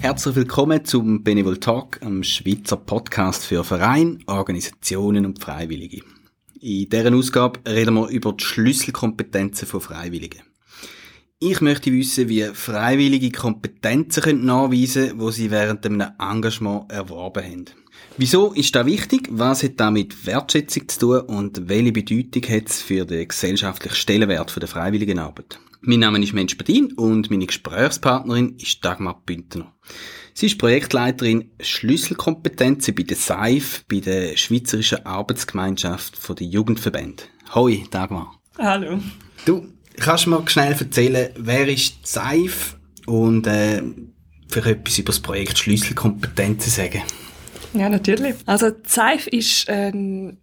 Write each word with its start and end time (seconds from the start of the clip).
Herzlich 0.00 0.34
willkommen 0.34 0.84
zum 0.84 1.22
Benevol 1.22 1.58
Talk, 1.58 2.02
einem 2.02 2.24
Schweizer 2.24 2.76
Podcast 2.76 3.44
für 3.44 3.62
Vereine, 3.62 4.18
Organisationen 4.26 5.26
und 5.26 5.40
Freiwillige. 5.40 6.02
In 6.60 6.88
dieser 6.88 7.14
Ausgabe 7.14 7.60
reden 7.70 7.94
wir 7.94 8.08
über 8.08 8.32
die 8.32 8.42
Schlüsselkompetenzen 8.42 9.68
von 9.68 9.80
Freiwilligen. 9.80 10.42
Ich 11.38 11.60
möchte 11.60 11.92
wissen, 11.92 12.28
wie 12.28 12.42
Freiwillige 12.52 13.30
Kompetenzen 13.30 14.44
nachweisen 14.44 15.10
können, 15.10 15.26
die 15.26 15.32
sie 15.32 15.50
während 15.52 15.86
einem 15.86 16.08
Engagement 16.18 16.90
erworben 16.90 17.44
haben. 17.44 17.81
Wieso 18.18 18.52
ist 18.52 18.74
das 18.74 18.84
wichtig? 18.84 19.28
Was 19.30 19.62
hat 19.62 19.80
damit 19.80 20.08
mit 20.10 20.26
Wertschätzung 20.26 20.88
zu 20.88 21.00
tun 21.00 21.20
und 21.20 21.68
welche 21.68 21.92
Bedeutung 21.92 22.42
hat 22.42 22.68
es 22.68 22.82
für 22.82 23.06
den 23.06 23.26
gesellschaftlichen 23.26 23.96
Stellenwert 23.96 24.54
der 24.60 24.68
Freiwilligenarbeit? 24.68 25.58
Mein 25.80 26.00
Name 26.00 26.22
ist 26.22 26.34
Mensch 26.34 26.56
Bedin 26.56 26.92
und 26.92 27.30
meine 27.30 27.46
Gesprächspartnerin 27.46 28.56
ist 28.56 28.84
Dagmar 28.84 29.22
Bündner. 29.24 29.74
Sie 30.34 30.46
ist 30.46 30.58
Projektleiterin 30.58 31.50
Schlüsselkompetenzen 31.60 32.94
bei 32.94 33.02
der 33.02 33.16
SAIF, 33.16 33.84
bei 33.90 34.00
der 34.00 34.36
Schweizerischen 34.36 35.04
Arbeitsgemeinschaft 35.06 36.18
der 36.38 36.46
Jugendverbände. 36.46 37.24
Hoi, 37.54 37.84
Dagmar. 37.90 38.38
Hallo. 38.58 39.00
Du, 39.44 39.66
kannst 39.96 40.26
du 40.26 40.30
mal 40.30 40.46
schnell 40.48 40.72
erzählen, 40.72 41.30
wer 41.36 41.66
ist 41.66 42.06
SAIF 42.06 42.76
und 43.06 43.46
äh, 43.46 43.82
für 44.48 44.64
etwas 44.66 44.98
über 44.98 45.06
das 45.06 45.20
Projekt 45.20 45.58
Schlüsselkompetenzen 45.58 46.70
sagen? 46.70 47.02
Ja, 47.74 47.88
natürlich. 47.88 48.34
Also 48.46 48.70
SAIF 48.86 49.26
ist 49.28 49.68
ein 49.68 50.38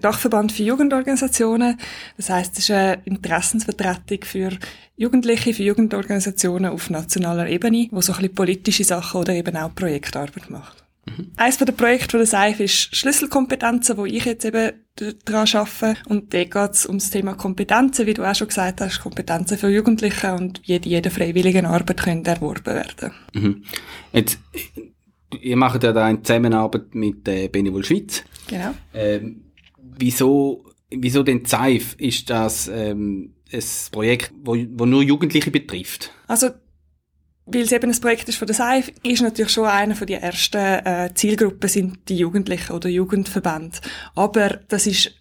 Dachverband 0.00 0.52
für 0.52 0.62
Jugendorganisationen. 0.62 1.78
Das 2.16 2.30
heißt, 2.30 2.52
es 2.52 2.64
ist 2.64 2.70
eine 2.70 3.00
Interessensvertretung 3.04 4.24
für 4.24 4.50
Jugendliche, 4.96 5.54
für 5.54 5.64
Jugendorganisationen 5.64 6.70
auf 6.70 6.88
nationaler 6.90 7.48
Ebene, 7.48 7.88
wo 7.90 8.00
so 8.00 8.12
ein 8.12 8.18
bisschen 8.18 8.34
politische 8.34 8.84
Sachen 8.84 9.20
oder 9.20 9.34
eben 9.34 9.56
auch 9.56 9.74
Projektarbeit 9.74 10.50
macht. 10.50 10.84
Mhm. 11.06 11.32
Eines 11.36 11.58
der 11.58 11.72
Projekte 11.72 12.16
der 12.16 12.26
SAIF 12.26 12.60
ist 12.60 12.94
Schlüsselkompetenzen, 12.94 13.96
wo 13.96 14.06
ich 14.06 14.24
jetzt 14.24 14.44
eben 14.44 14.70
daran 15.24 15.48
arbeite. 15.52 15.96
Und 16.08 16.32
da 16.32 16.44
geht 16.44 16.70
es 16.72 16.86
um 16.86 16.98
das 16.98 17.10
Thema 17.10 17.34
Kompetenzen, 17.34 18.06
wie 18.06 18.14
du 18.14 18.22
auch 18.22 18.36
schon 18.36 18.48
gesagt 18.48 18.80
hast, 18.80 19.00
Kompetenzen 19.00 19.58
für 19.58 19.68
Jugendliche 19.68 20.32
und 20.34 20.60
jede, 20.62 20.88
jede 20.88 21.10
freiwillige 21.10 21.66
Arbeit 21.66 22.02
können 22.04 22.24
erworben 22.24 22.66
werden. 22.66 23.10
Mhm. 23.32 23.64
Jetzt, 24.12 24.38
ihr 25.40 25.56
macht 25.56 25.82
ja 25.82 25.92
da 25.92 26.08
in 26.08 26.24
Zusammenarbeit 26.24 26.94
mit 26.94 27.26
äh, 27.28 27.48
Benevol 27.48 27.84
Schweiz. 27.84 28.24
Genau. 28.48 28.74
Ähm, 28.94 29.52
wieso, 29.76 30.64
wieso 30.90 31.22
denn 31.22 31.44
ZEIF? 31.44 31.94
Ist 31.98 32.30
das 32.30 32.68
ähm, 32.68 33.34
ein 33.52 33.64
Projekt, 33.90 34.32
wo, 34.42 34.56
wo 34.72 34.86
nur 34.86 35.02
Jugendliche 35.02 35.50
betrifft? 35.50 36.12
Also 36.26 36.50
weil 37.46 37.62
es 37.62 37.72
eben 37.72 37.90
ein 37.90 38.00
Projekt 38.00 38.28
ist 38.28 38.38
von 38.38 38.46
der 38.46 38.54
SAIF, 38.54 38.92
ist 39.02 39.20
natürlich 39.20 39.50
schon 39.50 39.66
einer 39.66 39.96
von 39.96 40.06
der 40.06 40.22
ersten 40.22 40.58
äh, 40.58 41.10
Zielgruppen 41.12 41.68
sind 41.68 42.08
die 42.08 42.16
Jugendlichen 42.16 42.72
oder 42.72 42.88
Jugendverbände. 42.88 43.78
Aber 44.14 44.60
das 44.68 44.86
ist, 44.86 45.12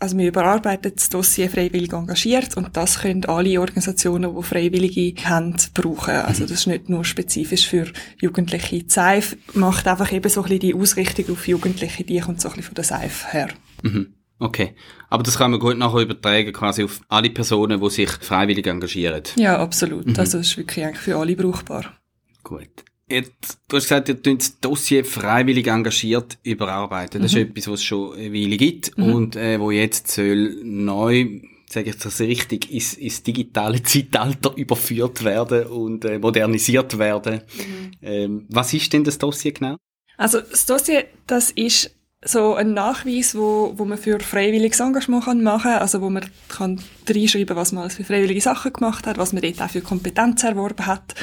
also 0.00 0.16
wir 0.16 0.28
überarbeiten 0.28 0.92
das 0.94 1.08
Dossier 1.08 1.50
freiwillig 1.50 1.92
engagiert 1.92 2.56
und 2.56 2.76
das 2.76 3.00
können 3.00 3.24
alle 3.24 3.60
Organisationen, 3.60 4.34
die 4.36 4.42
Freiwillige 4.42 5.24
haben, 5.24 5.56
brauchen. 5.74 6.14
Also 6.14 6.42
das 6.42 6.52
ist 6.52 6.66
nicht 6.66 6.88
nur 6.88 7.04
spezifisch 7.04 7.66
für 7.66 7.86
Jugendliche. 8.20 8.78
Die 8.78 8.88
SAIF 8.88 9.36
macht 9.54 9.88
einfach 9.88 10.12
eben 10.12 10.28
so 10.30 10.42
ein 10.42 10.44
bisschen 10.44 10.60
die 10.60 10.74
Ausrichtung 10.74 11.30
auf 11.32 11.48
Jugendliche, 11.48 12.04
die 12.04 12.20
kommt 12.20 12.40
so 12.40 12.48
ein 12.48 12.56
bisschen 12.56 12.68
von 12.68 12.74
der 12.74 12.84
SAIF 12.84 13.32
her. 13.32 13.48
Mhm. 13.82 14.14
Okay. 14.38 14.74
Aber 15.10 15.24
das 15.24 15.36
kann 15.36 15.50
man 15.50 15.58
gut 15.58 15.76
nachher 15.76 16.00
übertragen 16.00 16.52
quasi 16.52 16.84
auf 16.84 17.00
alle 17.08 17.30
Personen, 17.30 17.80
die 17.80 17.90
sich 17.90 18.10
freiwillig 18.10 18.66
engagieren. 18.66 19.24
Ja, 19.36 19.58
absolut. 19.58 20.06
Mhm. 20.06 20.14
Also 20.16 20.38
das 20.38 20.48
ist 20.48 20.56
wirklich 20.56 20.84
eigentlich 20.84 20.98
für 20.98 21.16
alle 21.16 21.34
brauchbar. 21.34 21.98
Gut. 22.44 22.84
Jetzt, 23.10 23.58
du 23.68 23.76
hast 23.76 23.84
gesagt, 23.84 24.08
ihr 24.08 24.22
tut 24.22 24.40
das 24.40 24.60
Dossier 24.60 25.04
freiwillig 25.04 25.66
engagiert 25.66 26.38
überarbeiten. 26.42 27.22
Das 27.22 27.32
mhm. 27.32 27.38
ist 27.38 27.48
etwas, 27.48 27.68
was 27.68 27.80
es 27.80 27.84
schon 27.84 28.14
eine 28.14 28.32
Weile 28.32 28.56
gibt 28.56 28.96
mhm. 28.98 29.04
und 29.04 29.36
äh, 29.36 29.58
wo 29.58 29.70
jetzt 29.70 30.08
soll 30.08 30.60
neu, 30.62 31.40
sage 31.68 31.90
ich 31.90 31.96
das 31.96 32.20
richtig, 32.20 32.70
ins, 32.70 32.94
ins 32.94 33.22
digitale 33.22 33.82
Zeitalter 33.82 34.54
überführt 34.56 35.24
werden 35.24 35.66
und 35.66 36.04
äh, 36.04 36.18
modernisiert 36.18 36.98
werden. 36.98 37.42
Mhm. 37.56 37.90
Ähm, 38.02 38.46
was 38.48 38.74
ist 38.74 38.92
denn 38.92 39.04
das 39.04 39.18
Dossier 39.18 39.52
genau? 39.52 39.76
Also 40.18 40.40
das 40.40 40.66
Dossier, 40.66 41.06
das 41.26 41.50
ist 41.52 41.97
so 42.24 42.54
ein 42.54 42.74
Nachweis, 42.74 43.36
wo, 43.36 43.72
wo 43.76 43.84
man 43.84 43.96
für 43.96 44.18
freiwilliges 44.18 44.80
Engagement 44.80 45.24
kann 45.24 45.42
machen 45.42 45.70
kann, 45.70 45.80
also 45.80 46.00
wo 46.00 46.10
man 46.10 46.26
kann 46.48 46.80
reinschreiben, 47.08 47.56
was 47.56 47.70
man 47.70 47.82
alles 47.82 47.94
für 47.94 48.02
freiwillige 48.02 48.40
Sachen 48.40 48.72
gemacht 48.72 49.06
hat, 49.06 49.18
was 49.18 49.32
man 49.32 49.42
dort 49.42 49.62
auch 49.62 49.70
für 49.70 49.82
Kompetenz 49.82 50.42
erworben 50.42 50.86
hat. 50.86 51.14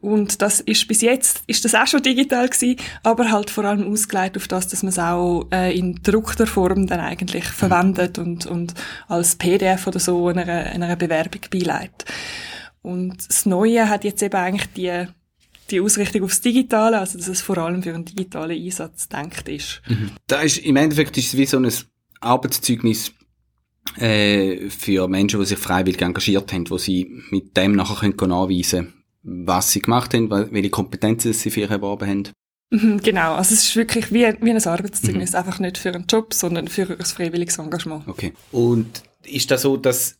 Und 0.00 0.40
das 0.42 0.60
ist 0.60 0.86
bis 0.86 1.00
jetzt, 1.00 1.42
ist 1.48 1.64
das 1.64 1.74
auch 1.74 1.88
schon 1.88 2.02
digital 2.02 2.48
gewesen, 2.48 2.76
aber 3.02 3.32
halt 3.32 3.50
vor 3.50 3.64
allem 3.64 3.90
ausgelegt 3.90 4.36
auf 4.36 4.46
das, 4.46 4.68
dass 4.68 4.84
man 4.84 4.90
es 4.90 5.00
auch 5.00 5.48
äh, 5.52 5.76
in 5.76 6.00
druckter 6.04 6.46
Form 6.46 6.86
dann 6.86 7.00
eigentlich 7.00 7.44
mhm. 7.44 7.54
verwendet 7.54 8.18
und, 8.18 8.46
und 8.46 8.74
als 9.08 9.34
PDF 9.34 9.88
oder 9.88 9.98
so 9.98 10.28
einer, 10.28 10.46
einer 10.46 10.94
Bewerbung 10.94 11.40
beileitet. 11.50 12.04
Und 12.82 13.28
das 13.28 13.46
Neue 13.46 13.88
hat 13.88 14.04
jetzt 14.04 14.22
eben 14.22 14.36
eigentlich 14.36 14.72
die 14.74 15.06
die 15.70 15.80
Ausrichtung 15.80 16.22
aufs 16.24 16.40
Digitale, 16.40 16.98
also 16.98 17.18
dass 17.18 17.28
es 17.28 17.40
vor 17.40 17.58
allem 17.58 17.82
für 17.82 17.94
einen 17.94 18.04
digitalen 18.04 18.62
Einsatz 18.62 19.08
denkt 19.08 19.48
ist. 19.48 19.82
Mhm. 19.88 20.10
Da 20.26 20.40
ist 20.40 20.58
im 20.58 20.76
Endeffekt 20.76 21.16
ist 21.18 21.28
es 21.28 21.36
wie 21.36 21.46
so 21.46 21.58
ein 21.58 21.70
Arbeitszeugnis 22.20 23.12
äh, 23.98 24.68
für 24.70 25.08
Menschen, 25.08 25.40
die 25.40 25.46
sich 25.46 25.58
freiwillig 25.58 26.00
engagiert 26.02 26.52
haben, 26.52 26.68
wo 26.70 26.78
sie 26.78 27.22
mit 27.30 27.56
dem 27.56 27.72
nachher 27.72 28.10
können 28.12 28.30
nachweisen 28.30 28.92
können, 29.22 29.46
was 29.46 29.72
sie 29.72 29.80
gemacht 29.80 30.14
haben, 30.14 30.30
welche 30.30 30.70
Kompetenzen 30.70 31.32
sie 31.32 31.50
für 31.50 31.68
erworben 31.68 32.08
haben. 32.08 32.28
Mhm, 32.70 33.00
genau, 33.00 33.34
also 33.34 33.54
es 33.54 33.62
ist 33.62 33.76
wirklich 33.76 34.12
wie, 34.12 34.26
wie 34.40 34.50
ein 34.50 34.64
Arbeitszeugnis, 34.64 35.32
mhm. 35.32 35.38
einfach 35.38 35.60
nicht 35.60 35.78
für 35.78 35.94
einen 35.94 36.06
Job, 36.08 36.34
sondern 36.34 36.68
für 36.68 36.90
ein 36.90 37.04
freiwilliges 37.04 37.58
Engagement. 37.58 38.08
Okay. 38.08 38.32
Und 38.50 39.02
ist 39.24 39.50
das 39.50 39.62
so, 39.62 39.76
dass 39.76 40.18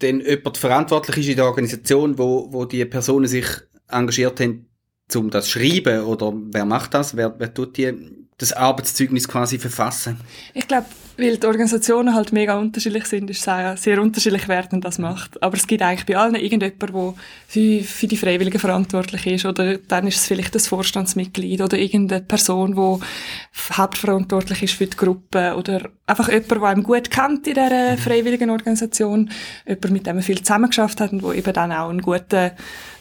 denn 0.00 0.20
jemand 0.20 0.56
verantwortlich 0.56 1.18
ist 1.18 1.28
in 1.28 1.36
der 1.36 1.46
Organisation, 1.46 2.18
wo, 2.18 2.52
wo 2.52 2.64
die 2.64 2.84
Personen 2.84 3.26
sich 3.26 3.46
engagiert 3.88 4.40
haben, 4.40 4.68
um 5.14 5.30
das 5.30 5.50
schreiben 5.50 6.04
oder 6.04 6.32
wer 6.34 6.64
macht 6.64 6.94
das? 6.94 7.16
Wer, 7.16 7.38
wer 7.38 7.52
tut 7.52 7.76
die, 7.76 8.17
das 8.38 8.52
Arbeitszeugnis 8.52 9.28
quasi 9.28 9.58
verfassen? 9.58 10.18
Ich 10.54 10.66
glaube, 10.68 10.86
weil 11.18 11.36
die 11.36 11.46
Organisationen 11.48 12.14
halt 12.14 12.32
mega 12.32 12.56
unterschiedlich 12.56 13.06
sind, 13.06 13.28
ist 13.28 13.38
es 13.38 13.44
sehr, 13.44 13.76
sehr 13.76 14.00
unterschiedlich, 14.00 14.46
wer 14.46 14.62
denn 14.62 14.80
das 14.80 14.98
macht. 14.98 15.42
Aber 15.42 15.56
es 15.56 15.66
gibt 15.66 15.82
eigentlich 15.82 16.06
bei 16.06 16.16
allen 16.16 16.36
irgendjemand, 16.36 16.80
der 16.80 17.14
für, 17.48 17.82
für 17.82 18.06
die 18.06 18.16
Freiwilligen 18.16 18.60
verantwortlich 18.60 19.26
ist. 19.26 19.44
Oder 19.44 19.78
dann 19.78 20.06
ist 20.06 20.18
es 20.18 20.26
vielleicht 20.26 20.54
das 20.54 20.68
Vorstandsmitglied 20.68 21.60
oder 21.60 21.76
irgendeine 21.76 22.22
Person, 22.22 22.76
die 22.76 23.74
hauptverantwortlich 23.76 24.62
ist 24.62 24.74
für 24.74 24.86
die 24.86 24.96
Gruppe. 24.96 25.56
Oder 25.56 25.90
einfach 26.06 26.28
jemand, 26.28 26.50
der 26.52 26.62
einem 26.62 26.82
gut 26.84 27.10
kennt 27.10 27.48
in 27.48 27.54
dieser 27.54 27.92
mhm. 27.92 27.98
freiwilligen 27.98 28.50
Organisation. 28.50 29.30
Jemand, 29.66 29.90
mit 29.90 30.06
dem 30.06 30.14
man 30.14 30.22
viel 30.22 30.40
zusammengeschafft 30.40 31.00
hat 31.00 31.10
und 31.10 31.24
wo 31.24 31.32
eben 31.32 31.52
dann 31.52 31.72
auch 31.72 31.88
einen 31.88 32.02
guten, 32.02 32.52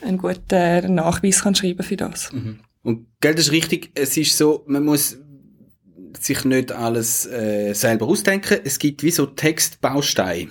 einen 0.02 0.18
guten 0.18 0.96
Nachweis 0.96 1.44
kann 1.44 1.54
schreiben 1.54 1.84
für 1.84 1.98
das. 1.98 2.34
Mhm. 2.34 2.62
Und 2.82 3.06
Geld 3.20 3.38
ist 3.38 3.52
richtig, 3.52 3.92
es 3.96 4.16
ist 4.18 4.36
so, 4.38 4.64
man 4.66 4.86
muss 4.86 5.18
sich 6.24 6.46
nicht 6.46 6.72
alles 6.72 7.26
äh, 7.26 7.74
selber 7.74 8.08
ausdenken. 8.08 8.60
Es 8.64 8.80
gibt 8.80 9.04
wie 9.04 9.12
so 9.12 9.26
Textbausteine. 9.26 10.50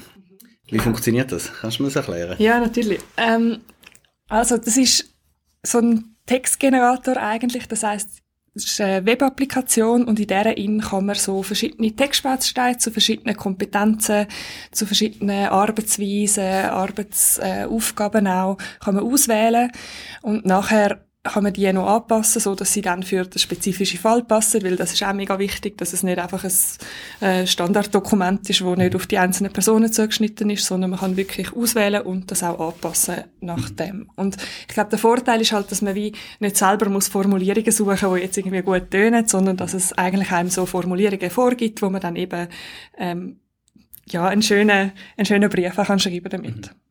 Wie 0.69 0.79
funktioniert 0.79 1.31
das? 1.31 1.53
Kannst 1.61 1.79
du 1.79 1.85
mir 1.85 1.89
das 1.91 1.97
erklären? 1.97 2.37
Ja, 2.39 2.59
natürlich. 2.59 3.01
Ähm, 3.17 3.61
also 4.29 4.57
das 4.57 4.77
ist 4.77 5.15
so 5.63 5.79
ein 5.79 6.17
Textgenerator 6.27 7.17
eigentlich. 7.17 7.69
Das 7.69 7.83
heißt, 7.83 8.23
es 8.57 8.65
ist 8.65 8.81
eine 8.81 9.05
Webapplikation 9.05 10.05
und 10.05 10.19
in 10.19 10.29
in 10.29 10.81
kann 10.81 11.05
man 11.05 11.15
so 11.15 11.43
verschiedene 11.43 11.95
Textbausteine 11.95 12.79
zu 12.79 12.91
verschiedenen 12.91 13.37
Kompetenzen, 13.37 14.27
zu 14.73 14.87
verschiedenen 14.87 15.49
Arbeitsweisen, 15.49 16.71
Arbeitsaufgaben 16.71 18.27
auch, 18.27 18.57
kann 18.81 18.95
man 18.95 19.05
auswählen 19.05 19.71
und 20.23 20.47
nachher 20.47 21.06
kann 21.29 21.43
man 21.43 21.53
die 21.53 21.73
noch 21.73 21.87
anpassen, 21.87 22.41
so 22.41 22.55
dass 22.55 22.73
sie 22.73 22.83
dann 22.83 23.03
für 23.03 23.25
den 23.25 23.39
spezifischen 23.39 23.99
Fall 23.99 24.23
passen, 24.23 24.63
weil 24.63 24.77
das 24.77 24.93
ist 24.93 25.03
auch 25.03 25.13
mega 25.13 25.39
wichtig, 25.39 25.79
dass 25.79 25.93
es 25.93 26.03
nicht 26.03 26.19
einfach 26.19 26.45
ein 26.45 27.27
äh, 27.27 27.47
Standarddokument 27.47 28.49
ist, 28.49 28.65
wo 28.65 28.75
nicht 28.75 28.95
auf 28.95 29.07
die 29.07 29.19
einzelnen 29.19 29.53
Personen 29.53 29.93
zugeschnitten 29.93 30.51
ist, 30.51 30.65
sondern 30.65 30.91
man 30.91 31.01
kann 31.01 31.17
wirklich 31.17 31.55
auswählen 31.55 32.03
und 32.03 32.31
das 32.31 32.43
auch 32.43 32.61
anpassen 32.61 33.25
nach 33.41 33.71
dem. 33.71 34.11
Und 34.17 34.37
ich 34.69 34.75
glaube, 34.75 34.91
der 34.91 34.99
Vorteil 34.99 35.41
ist 35.41 35.53
halt, 35.53 35.71
dass 35.71 35.83
man 35.83 35.95
wie 35.95 36.13
nicht 36.41 36.57
selber 36.57 36.89
muss 36.89 37.09
Formulierungen 37.09 37.73
suchen, 37.73 38.15
die 38.15 38.21
jetzt 38.21 38.37
irgendwie 38.37 38.63
gut 38.63 38.91
tönen, 38.91 39.27
sondern 39.29 39.57
dass 39.57 39.75
es 39.75 39.93
eigentlich 39.93 40.33
einem 40.33 40.51
so 40.51 40.67
Formulierungen 40.67 41.31
vorgibt, 41.31 41.83
wo 41.83 41.91
man 41.91 42.01
dann 42.01 42.17
eben 42.17 42.49
ähm, 42.99 43.41
ja 44.09 44.27
einen 44.27 44.43
schönen, 44.43 44.93
einen 45.17 45.27
schönen 45.27 45.51
Brief 45.51 45.79
auch 45.79 45.87
kann 45.87 45.99
schreiben 45.99 46.31
damit. 46.31 46.57
Mhm 46.57 46.86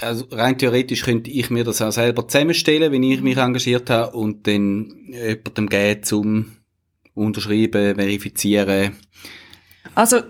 also 0.00 0.26
rein 0.30 0.58
theoretisch 0.58 1.02
könnte 1.02 1.30
ich 1.30 1.50
mir 1.50 1.64
das 1.64 1.82
auch 1.82 1.92
selber 1.92 2.26
zusammenstellen, 2.26 2.92
wenn 2.92 3.02
ich 3.02 3.20
mich 3.20 3.36
engagiert 3.36 3.90
habe 3.90 4.16
und 4.16 4.46
dann 4.46 4.92
jemandem 5.08 5.68
geben, 5.68 6.02
zum 6.02 6.56
unterschreiben, 7.14 7.96
verifizieren? 7.96 8.96
Also 9.94 10.22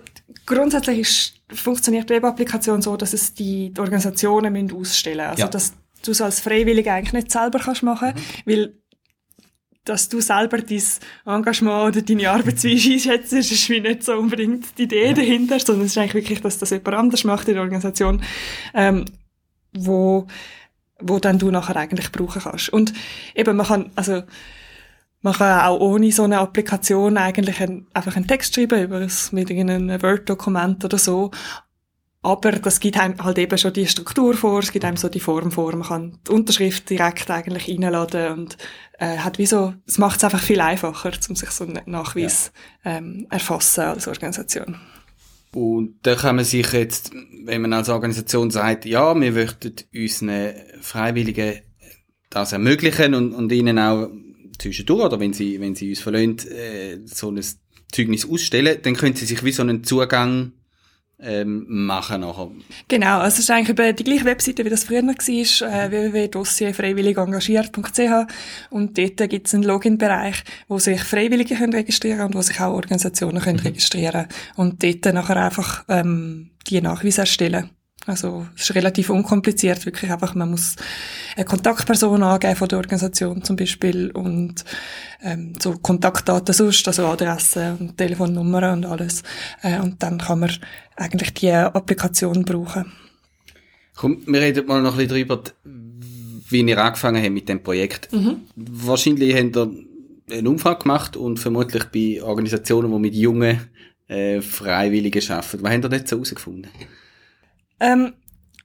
grundsätzlich 0.45 0.99
ist, 0.99 1.33
funktioniert 1.51 2.09
die 2.09 2.15
Web-Applikation 2.15 2.81
so, 2.81 2.97
dass 2.97 3.13
es 3.13 3.33
die, 3.33 3.73
die 3.73 3.79
Organisationen 3.79 4.51
müssen 4.51 4.73
ausstellen 4.73 5.17
müssen. 5.17 5.29
Also 5.29 5.41
ja. 5.43 5.47
dass 5.47 5.73
du 6.03 6.11
es 6.11 6.21
als 6.21 6.41
Freiwilliger 6.41 6.93
eigentlich 6.93 7.13
nicht 7.13 7.31
selber 7.31 7.59
kannst 7.59 7.83
machen, 7.83 8.09
mhm. 8.09 8.51
weil 8.51 8.73
dass 9.85 10.07
du 10.07 10.21
selber 10.21 10.59
dein 10.59 10.81
Engagement 11.25 11.89
oder 11.89 12.01
deine 12.01 12.29
Arbeitsweise 12.29 12.89
einschätzt, 12.93 13.33
ist 13.33 13.69
wie 13.69 13.81
nicht 13.81 14.03
so 14.03 14.13
unbedingt 14.13 14.77
die 14.77 14.83
Idee 14.83 15.13
dahinter, 15.13 15.59
sondern 15.59 15.85
es 15.85 15.91
ist 15.91 15.97
eigentlich 15.97 16.13
wirklich, 16.13 16.41
dass 16.41 16.57
das 16.57 16.69
jemand 16.69 16.95
anders 16.95 17.25
macht 17.25 17.49
in 17.49 17.55
der 17.55 17.63
Organisation, 17.63 18.21
ähm, 18.73 19.03
wo, 19.73 20.27
wo 20.99 21.19
dann 21.19 21.39
du 21.39 21.51
nachher 21.51 21.75
eigentlich 21.75 22.11
brauchen 22.11 22.41
kannst. 22.41 22.69
Und 22.69 22.93
eben, 23.35 23.55
man 23.55 23.67
kann, 23.67 23.91
also, 23.95 24.23
man 25.21 25.33
kann 25.33 25.61
auch 25.61 25.79
ohne 25.79 26.11
so 26.11 26.23
eine 26.23 26.39
Applikation 26.39 27.17
eigentlich 27.17 27.61
ein, 27.61 27.87
einfach 27.93 28.15
einen 28.15 28.27
Text 28.27 28.55
schreiben 28.55 28.83
über 28.83 28.99
mit 28.99 29.49
irgendeinem 29.49 30.01
Word-Dokument 30.01 30.83
oder 30.83 30.97
so. 30.97 31.31
Aber 32.23 32.53
das 32.53 32.79
gibt 32.79 32.97
einem 32.97 33.21
halt 33.21 33.37
eben 33.37 33.57
schon 33.57 33.73
die 33.73 33.85
Struktur 33.85 34.33
vor, 34.33 34.59
es 34.59 34.71
gibt 34.71 34.85
einem 34.85 34.95
so 34.95 35.09
die 35.09 35.19
Form 35.19 35.51
vor, 35.51 35.75
man 35.75 35.87
kann 35.87 36.19
die 36.25 36.31
Unterschrift 36.31 36.89
direkt 36.89 37.29
eigentlich 37.29 37.67
reinladen 37.67 38.31
und 38.31 38.57
äh, 38.97 39.17
hat 39.17 39.37
wie 39.39 39.45
so, 39.45 39.73
es 39.85 39.97
macht 39.97 40.17
es 40.17 40.23
einfach 40.23 40.41
viel 40.41 40.61
einfacher, 40.61 41.11
um 41.27 41.35
sich 41.35 41.49
so 41.49 41.65
einen 41.65 41.81
Nachweis 41.85 42.53
ja. 42.85 42.97
ähm, 42.97 43.27
erfassen 43.29 43.81
als 43.81 44.07
Organisation. 44.07 44.79
Und 45.55 45.99
da 46.03 46.15
kann 46.15 46.37
man 46.37 46.45
sich 46.45 46.71
jetzt, 46.71 47.11
wenn 47.45 47.61
man 47.61 47.73
als 47.73 47.89
Organisation 47.89 48.49
sagt, 48.49 48.85
ja, 48.85 49.13
wir 49.19 49.31
möchten 49.31 49.75
unseren 49.93 50.53
Freiwilligen 50.81 51.61
das 52.29 52.53
ermöglichen 52.53 53.13
und, 53.13 53.33
und 53.33 53.51
ihnen 53.51 53.77
auch 53.77 54.09
zwischendurch, 54.57 55.05
oder 55.05 55.19
wenn 55.19 55.33
sie, 55.33 55.59
wenn 55.59 55.75
sie 55.75 55.89
uns 55.89 55.99
verlassen, 55.99 56.39
äh, 56.49 56.99
so 57.05 57.29
ein 57.31 57.41
Zeugnis 57.91 58.27
ausstellen, 58.27 58.79
dann 58.81 58.95
können 58.95 59.15
sie 59.15 59.25
sich 59.25 59.43
wie 59.43 59.51
so 59.51 59.61
einen 59.61 59.83
Zugang 59.83 60.53
ähm, 61.23 61.65
machen 61.67 62.21
nachher. 62.21 62.49
Genau, 62.87 63.19
also 63.19 63.35
es 63.35 63.39
ist 63.39 63.51
eigentlich 63.51 63.69
über 63.69 63.91
die 63.93 64.03
gleiche 64.03 64.25
Webseite, 64.25 64.65
wie 64.65 64.69
das 64.69 64.83
früher 64.83 65.03
war, 65.03 65.13
äh, 65.13 65.91
www.dossierfreiwilligengagiert.ch 65.91 68.33
und 68.69 68.97
dort 68.97 69.29
gibt 69.29 69.47
es 69.47 69.53
einen 69.53 69.63
Login-Bereich, 69.63 70.43
wo 70.67 70.79
sich 70.79 71.01
Freiwillige 71.03 71.55
können 71.55 71.73
registrieren 71.73 72.25
und 72.27 72.35
wo 72.35 72.41
sich 72.41 72.59
auch 72.59 72.73
Organisationen 72.73 73.41
können 73.41 73.59
mhm. 73.59 73.67
registrieren 73.67 74.27
und 74.55 74.83
dort 74.83 75.05
nachher 75.13 75.37
einfach 75.37 75.85
ähm, 75.87 76.49
die 76.67 76.81
Nachweise 76.81 77.21
erstellen. 77.21 77.69
Also 78.05 78.45
es 78.55 78.63
ist 78.63 78.75
relativ 78.75 79.09
unkompliziert, 79.09 79.85
wirklich 79.85 80.11
einfach, 80.11 80.35
man 80.35 80.51
muss 80.51 80.75
eine 81.35 81.45
Kontaktperson 81.45 82.21
angeben 82.21 82.55
von 82.55 82.67
der 82.67 82.79
Organisation 82.79 83.43
zum 83.43 83.55
Beispiel 83.55 84.11
und 84.11 84.65
ähm, 85.21 85.53
so 85.59 85.77
Kontaktdaten 85.77 86.53
sonst, 86.53 86.85
also 86.87 87.07
Adresse 87.07 87.77
und 87.79 87.97
Telefonnummer 87.97 88.73
und 88.73 88.85
alles. 88.85 89.23
Äh, 89.61 89.79
und 89.79 90.03
dann 90.03 90.17
kann 90.17 90.39
man 90.39 90.51
eigentlich 90.97 91.33
die 91.33 91.51
Applikation 91.51 92.43
brauchen. 92.43 92.91
Komm, 93.95 94.23
wir 94.25 94.41
reden 94.41 94.65
mal 94.65 94.81
noch 94.81 94.97
ein 94.97 95.07
bisschen 95.07 95.27
darüber, 95.27 95.43
wie 96.49 96.61
ihr 96.61 96.77
angefangen 96.77 97.23
habt 97.23 97.33
mit 97.33 97.47
dem 97.47 97.63
Projekt. 97.63 98.11
Mhm. 98.11 98.41
Wahrscheinlich 98.55 99.33
habt 99.35 99.55
ihr 99.55 99.71
eine 100.31 100.49
Umfrage 100.49 100.79
gemacht 100.79 101.15
und 101.15 101.39
vermutlich 101.39 101.85
bei 101.85 102.21
Organisationen, 102.21 102.91
die 102.91 102.99
mit 102.99 103.15
jungen 103.15 103.59
äh, 104.07 104.41
Freiwilligen 104.41 105.21
arbeiten. 105.31 105.63
Was 105.63 105.71
habt 105.71 105.85
ihr 105.85 105.89
dort 105.89 106.07
so 106.07 106.15
herausgefunden? 106.17 106.67
Ähm, 107.83 108.13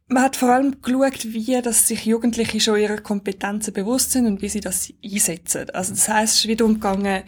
man 0.07 0.23
hat 0.23 0.37
vor 0.37 0.51
allem 0.51 0.81
geschaut, 0.81 1.25
wie 1.33 1.61
dass 1.61 1.89
sich 1.89 2.07
Jugendliche 2.07 2.61
schon 2.61 2.79
ihrer 2.79 2.99
Kompetenzen 2.99 3.75
bewusst 3.75 4.13
sind 4.13 4.27
und 4.27 4.41
wie 4.41 4.49
sie 4.49 4.61
das 4.61 4.93
einsetzen. 5.05 5.69
Also 5.71 5.93
das 5.93 6.09
heißt, 6.09 6.35
es 6.35 6.41
ist 6.41 6.49
wieder 6.49 6.65
umgegangen, 6.65 7.25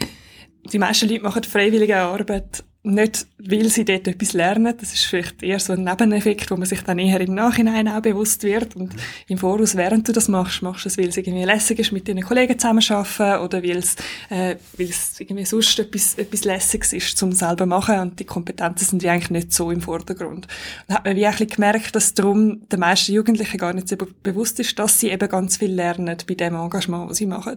die 0.73 0.79
meisten 0.79 1.09
Leute 1.09 1.23
machen 1.23 1.43
freiwillige 1.43 1.97
Arbeit 1.97 2.63
nicht, 2.83 3.27
weil 3.39 3.69
sie 3.69 3.85
dort 3.85 4.09
etwas 4.09 4.33
lernen. 4.33 4.75
Das 4.81 4.95
ist 4.95 5.05
vielleicht 5.05 5.43
eher 5.43 5.59
so 5.61 5.75
ein 5.75 5.85
Nebeneffekt, 5.85 6.51
wo 6.51 6.57
man 6.57 6.65
sich 6.65 6.81
dann 6.83 6.99
eher 6.99 7.21
im 7.21 7.35
Nachhinein 7.35 7.89
auch 7.89 8.01
bewusst 8.01 8.43
wird. 8.43 8.75
Und 8.75 8.95
im 9.29 9.37
Voraus, 9.37 9.77
während 9.77 10.09
du 10.09 10.13
das 10.13 10.29
machst, 10.29 10.63
machst 10.63 10.87
du 10.87 10.89
es, 10.89 10.97
weil 10.97 11.09
es 11.09 11.19
irgendwie 11.19 11.45
lässig 11.45 11.79
ist, 11.79 11.93
mit 11.93 12.09
deinen 12.09 12.23
Kollegen 12.23 12.59
zusammenzuarbeiten 12.59 13.45
oder 13.45 13.63
weil 13.63 13.77
es, 13.77 13.97
äh, 14.31 14.57
weil 14.79 14.89
es 14.89 15.21
irgendwie 15.21 15.45
sonst 15.45 15.79
etwas, 15.79 16.15
etwas 16.15 16.45
Lässiges 16.45 16.95
ist 16.95 17.19
zum 17.19 17.33
selber 17.33 17.67
machen 17.67 17.99
und 17.99 18.19
die 18.19 18.25
Kompetenzen 18.25 18.87
sind 18.87 19.03
wie 19.03 19.11
eigentlich 19.11 19.31
nicht 19.31 19.53
so 19.53 19.71
im 19.71 19.83
Vordergrund. 19.83 20.49
Und 20.89 20.95
hat 20.95 21.05
man 21.05 21.17
wie 21.17 21.27
ein 21.27 21.33
bisschen 21.33 21.49
gemerkt, 21.49 21.95
dass 21.95 22.15
darum 22.15 22.67
den 22.69 22.81
meisten 22.81 23.13
Jugendlichen 23.13 23.59
gar 23.59 23.75
nicht 23.75 23.89
so 23.89 23.97
bewusst 24.23 24.59
ist, 24.59 24.79
dass 24.79 24.99
sie 24.99 25.11
eben 25.11 25.29
ganz 25.29 25.59
viel 25.59 25.73
lernen 25.73 26.17
bei 26.27 26.35
dem 26.35 26.55
Engagement, 26.55 27.11
was 27.11 27.19
sie 27.19 27.27
machen. 27.27 27.57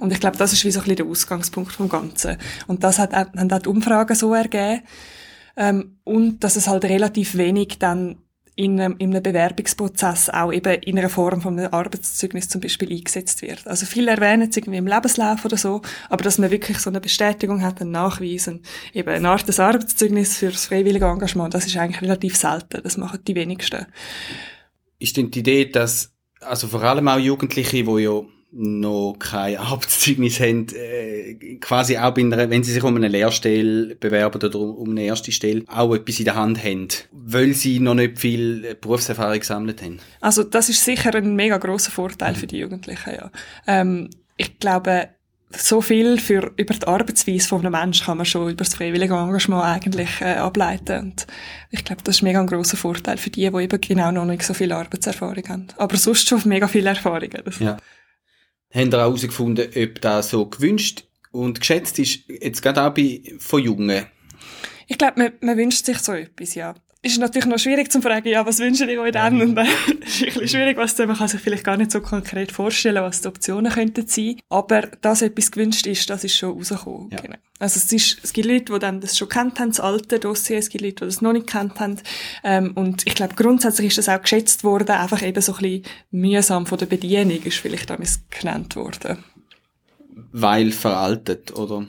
Und 0.00 0.12
ich 0.12 0.20
glaube, 0.20 0.36
das 0.36 0.52
ist 0.52 0.66
wie 0.66 0.70
so 0.70 0.80
ein 0.80 0.84
bisschen 0.84 0.96
der 0.96 1.06
Ausgangspunkt 1.06 1.72
vom 1.72 1.88
Ganzen. 1.88 2.36
Und 2.66 2.84
das 2.84 2.98
hat, 2.98 3.14
haben 3.14 3.50
auch 3.50 3.58
die 3.58 3.68
Umfragen 3.68 4.14
so 4.14 4.34
ergeben, 4.34 4.49
geben. 4.50 4.82
Ähm, 5.56 5.96
und 6.04 6.44
dass 6.44 6.56
es 6.56 6.68
halt 6.68 6.84
relativ 6.84 7.36
wenig 7.36 7.78
dann 7.78 8.18
in 8.56 8.78
einem, 8.78 8.96
in 8.98 9.10
einem 9.10 9.22
Bewerbungsprozess 9.22 10.28
auch 10.28 10.52
eben 10.52 10.82
in 10.82 10.98
einer 10.98 11.08
Form 11.08 11.40
von 11.40 11.58
einem 11.58 11.72
Arbeitszeugnis 11.72 12.48
zum 12.48 12.60
Beispiel 12.60 12.92
eingesetzt 12.92 13.40
wird. 13.40 13.66
Also 13.66 13.86
viele 13.86 14.10
erwähnen 14.10 14.50
es 14.50 14.56
irgendwie 14.56 14.78
im 14.78 14.86
Lebenslauf 14.86 15.44
oder 15.46 15.56
so, 15.56 15.80
aber 16.10 16.22
dass 16.22 16.36
man 16.36 16.50
wirklich 16.50 16.78
so 16.78 16.90
eine 16.90 17.00
Bestätigung 17.00 17.62
hat, 17.62 17.80
einen 17.80 17.92
Nachweis 17.92 18.48
und 18.48 18.66
eben 18.92 19.08
eine 19.08 19.28
Art 19.30 19.48
des 19.48 19.60
Arbeitszeugnis 19.60 20.36
für 20.36 20.50
das 20.50 20.66
freiwillige 20.66 21.06
Engagement, 21.06 21.54
das 21.54 21.66
ist 21.66 21.76
eigentlich 21.78 22.02
relativ 22.02 22.36
selten. 22.36 22.82
Das 22.82 22.98
machen 22.98 23.20
die 23.26 23.34
wenigsten. 23.34 23.86
Ist 24.98 25.16
denn 25.16 25.30
die 25.30 25.38
Idee, 25.38 25.64
dass 25.66 26.12
also 26.40 26.68
vor 26.68 26.82
allem 26.82 27.08
auch 27.08 27.18
Jugendliche, 27.18 27.82
die 27.82 28.02
ja 28.02 28.22
noch 28.52 29.16
kein 29.18 29.56
Arbeitszeugnis 29.56 30.40
haben, 30.40 30.66
äh, 30.74 31.56
quasi 31.60 31.96
auch 31.96 32.12
bei 32.12 32.22
einer, 32.22 32.50
wenn 32.50 32.64
sie 32.64 32.72
sich 32.72 32.82
um 32.82 32.96
eine 32.96 33.08
Lehrstelle 33.08 33.94
bewerben 33.94 34.42
oder 34.42 34.58
um 34.58 34.90
eine 34.90 35.02
erste 35.02 35.30
Stelle, 35.30 35.62
auch 35.68 35.94
etwas 35.94 36.18
in 36.18 36.24
der 36.24 36.34
Hand 36.34 36.62
haben, 36.62 36.88
weil 37.12 37.54
sie 37.54 37.78
noch 37.78 37.94
nicht 37.94 38.18
viel 38.18 38.76
Berufserfahrung 38.80 39.38
gesammelt 39.38 39.82
haben. 39.82 40.00
Also 40.20 40.42
das 40.42 40.68
ist 40.68 40.84
sicher 40.84 41.14
ein 41.14 41.36
mega 41.36 41.58
grosser 41.58 41.92
Vorteil 41.92 42.34
für 42.34 42.46
die 42.46 42.58
Jugendlichen, 42.58 43.14
ja. 43.14 43.30
Ähm, 43.66 44.10
ich 44.36 44.58
glaube, 44.58 45.10
so 45.52 45.80
viel 45.80 46.18
für, 46.18 46.52
über 46.56 46.74
die 46.74 46.86
Arbeitsweise 46.86 47.48
von 47.48 47.60
einem 47.60 47.72
Menschen 47.72 48.06
kann 48.06 48.16
man 48.16 48.26
schon 48.26 48.50
über 48.50 48.64
das 48.64 48.74
freiwillige 48.74 49.14
Engagement 49.14 49.64
eigentlich 49.64 50.20
äh, 50.20 50.34
ableiten. 50.34 51.00
Und 51.00 51.26
ich 51.70 51.84
glaube, 51.84 52.02
das 52.04 52.16
ist 52.16 52.22
mega 52.22 52.40
ein 52.40 52.46
grosser 52.46 52.76
Vorteil 52.76 53.16
für 53.16 53.30
die, 53.30 53.50
die 53.50 53.56
eben 53.56 53.80
genau 53.80 54.12
noch 54.12 54.24
nicht 54.24 54.44
so 54.44 54.54
viel 54.54 54.72
Arbeitserfahrung 54.72 55.48
haben. 55.48 55.66
Aber 55.76 55.96
sonst 55.96 56.28
schon 56.28 56.40
mega 56.44 56.68
viel 56.68 56.86
Erfahrung. 56.86 57.30
Ja 57.58 57.76
haben 58.72 58.92
wir 58.92 58.98
herausgefunden, 58.98 59.70
ob 59.76 60.00
das 60.00 60.30
so 60.30 60.46
gewünscht 60.46 61.04
und 61.32 61.60
geschätzt 61.60 61.98
ist, 61.98 62.20
jetzt 62.28 62.62
gerade 62.62 62.82
auch 62.82 62.94
bei, 62.94 63.22
von 63.38 63.62
Jungen? 63.62 64.06
Ich 64.86 64.98
glaube, 64.98 65.20
man, 65.20 65.32
man 65.40 65.56
wünscht 65.56 65.84
sich 65.84 65.98
so 65.98 66.12
etwas, 66.12 66.54
ja. 66.54 66.74
Ist 67.02 67.18
natürlich 67.18 67.46
noch 67.46 67.58
schwierig 67.58 67.90
zu 67.90 68.02
fragen, 68.02 68.28
ja, 68.28 68.44
was 68.44 68.58
wünscht 68.58 68.82
ihr 68.82 69.00
euch 69.00 69.12
denn? 69.12 69.40
Und 69.40 69.54
dann 69.54 69.66
ist 70.06 70.20
ein 70.22 70.26
bisschen 70.26 70.48
schwierig, 70.48 70.76
was 70.76 70.98
man 70.98 71.16
kann 71.16 71.28
sich 71.28 71.40
vielleicht 71.40 71.64
gar 71.64 71.78
nicht 71.78 71.90
so 71.90 72.02
konkret 72.02 72.52
vorstellen, 72.52 73.02
was 73.02 73.22
die 73.22 73.28
Optionen 73.28 73.72
könnten 73.72 74.06
sein. 74.06 74.36
Aber 74.50 74.82
dass 75.00 75.22
etwas 75.22 75.50
gewünscht 75.50 75.86
ist, 75.86 76.10
das 76.10 76.24
ist 76.24 76.36
schon 76.36 76.58
rausgekommen. 76.58 77.08
Ja. 77.10 77.20
Genau. 77.20 77.36
Also 77.58 77.78
es, 77.78 77.90
ist, 77.90 78.18
es 78.22 78.34
gibt 78.34 78.48
Leute, 78.48 78.72
die 78.72 78.78
dann 78.78 79.00
das 79.00 79.16
schon 79.16 79.30
kennt 79.30 79.60
haben, 79.60 79.70
das 79.70 79.80
alte 79.80 80.18
Dossier, 80.18 80.58
es 80.58 80.68
gibt 80.68 80.82
Leute, 80.82 80.96
die 80.96 81.06
das 81.06 81.22
noch 81.22 81.32
nicht 81.32 81.46
kennt 81.46 81.80
haben. 81.80 81.96
Ähm, 82.44 82.72
und 82.74 83.06
ich 83.06 83.14
glaube, 83.14 83.34
grundsätzlich 83.34 83.88
ist 83.88 83.98
das 83.98 84.08
auch 84.10 84.20
geschätzt 84.20 84.62
worden, 84.62 84.90
einfach 84.90 85.22
eben 85.22 85.40
so 85.40 85.54
ein 85.54 85.58
bisschen 85.58 85.82
mühsam 86.10 86.66
von 86.66 86.78
der 86.78 86.86
Bedienung, 86.86 87.42
ist 87.42 87.58
vielleicht 87.58 87.88
damals 87.88 88.20
genannt 88.28 88.76
worden. 88.76 89.24
Weil 90.32 90.72
veraltet, 90.72 91.56
oder? 91.56 91.86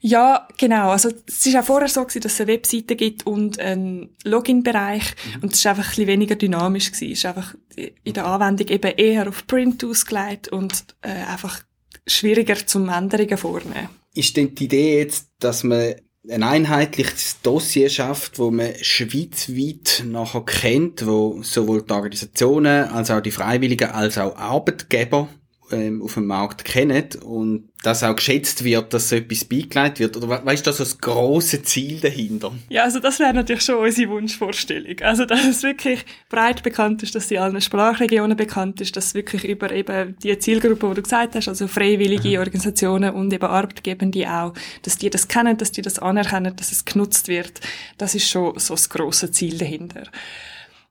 Ja, 0.00 0.46
genau. 0.58 0.90
Also, 0.90 1.10
es 1.26 1.46
ist 1.46 1.56
auch 1.56 1.64
vorher 1.64 1.88
so 1.88 2.02
gewesen, 2.02 2.20
dass 2.20 2.34
es 2.34 2.40
eine 2.40 2.52
Webseite 2.52 2.94
gibt 2.94 3.26
und 3.26 3.58
einen 3.58 4.14
Login-Bereich. 4.24 5.02
Mhm. 5.36 5.42
Und 5.42 5.52
es 5.52 5.60
ist 5.60 5.66
einfach 5.66 5.84
ein 5.84 5.88
bisschen 5.88 6.06
weniger 6.06 6.36
dynamisch 6.36 6.92
gewesen. 6.92 7.12
Es 7.12 7.18
ist 7.20 7.26
einfach 7.26 7.54
in 7.76 8.12
der 8.12 8.26
Anwendung 8.26 8.68
eben 8.68 8.92
eher 8.96 9.28
auf 9.28 9.46
Print 9.46 9.82
ausgelegt 9.82 10.48
und 10.48 10.84
äh, 11.02 11.08
einfach 11.08 11.62
schwieriger 12.06 12.66
zum 12.66 12.88
Änderungen 12.88 13.38
vornehmen. 13.38 13.88
Ist 14.14 14.36
denn 14.36 14.54
die 14.54 14.64
Idee 14.64 14.98
jetzt, 14.98 15.28
dass 15.38 15.64
man 15.64 15.94
ein 16.30 16.42
einheitliches 16.42 17.40
Dossier 17.42 17.90
schafft, 17.90 18.38
wo 18.38 18.50
man 18.50 18.72
schweizweit 18.80 20.04
nachher 20.06 20.44
kennt, 20.44 21.06
wo 21.06 21.42
sowohl 21.42 21.82
die 21.82 21.92
Organisationen 21.92 22.88
als 22.88 23.10
auch 23.10 23.20
die 23.20 23.30
Freiwilligen 23.30 23.90
als 23.90 24.16
auch 24.18 24.36
Arbeitgeber 24.36 25.28
ähm, 25.74 26.02
auf 26.02 26.14
dem 26.14 26.26
Markt 26.26 26.64
kennen 26.64 27.08
und 27.22 27.68
dass 27.82 28.02
auch 28.02 28.16
geschätzt 28.16 28.64
wird, 28.64 28.94
dass 28.94 29.10
so 29.10 29.16
etwas 29.16 29.44
beigelegt 29.44 30.00
wird? 30.00 30.16
Oder 30.16 30.44
weißt 30.44 30.66
du, 30.66 30.70
das 30.70 30.78
so 30.78 30.84
das 30.84 30.98
grosse 30.98 31.62
Ziel 31.62 32.00
dahinter? 32.00 32.52
Ja, 32.68 32.84
also 32.84 32.98
das 32.98 33.18
wäre 33.18 33.34
natürlich 33.34 33.62
schon 33.62 33.76
unsere 33.76 34.10
Wunschvorstellung. 34.10 35.00
Also, 35.02 35.26
dass 35.26 35.44
es 35.44 35.62
wirklich 35.62 36.04
breit 36.28 36.62
bekannt 36.62 37.02
ist, 37.02 37.14
dass 37.14 37.28
sie 37.28 37.38
allen 37.38 37.60
Sprachregionen 37.60 38.36
bekannt 38.36 38.80
ist, 38.80 38.96
dass 38.96 39.14
wirklich 39.14 39.44
über 39.44 39.70
eben 39.70 40.16
die 40.22 40.38
Zielgruppe, 40.38 40.88
die 40.88 40.94
du 40.94 41.02
gesagt 41.02 41.34
hast, 41.34 41.48
also 41.48 41.68
freiwillige 41.68 42.30
mhm. 42.30 42.38
Organisationen 42.38 43.14
und 43.14 43.32
eben 43.32 43.44
Arbeitgebende 43.44 44.30
auch, 44.30 44.54
dass 44.82 44.96
die 44.96 45.10
das 45.10 45.28
kennen, 45.28 45.56
dass 45.58 45.72
die 45.72 45.82
das 45.82 45.98
anerkennen, 45.98 46.56
dass 46.56 46.72
es 46.72 46.84
genutzt 46.84 47.28
wird. 47.28 47.60
Das 47.98 48.14
ist 48.14 48.28
schon 48.28 48.58
so 48.58 48.74
das 48.74 48.88
grosse 48.88 49.30
Ziel 49.30 49.58
dahinter. 49.58 50.04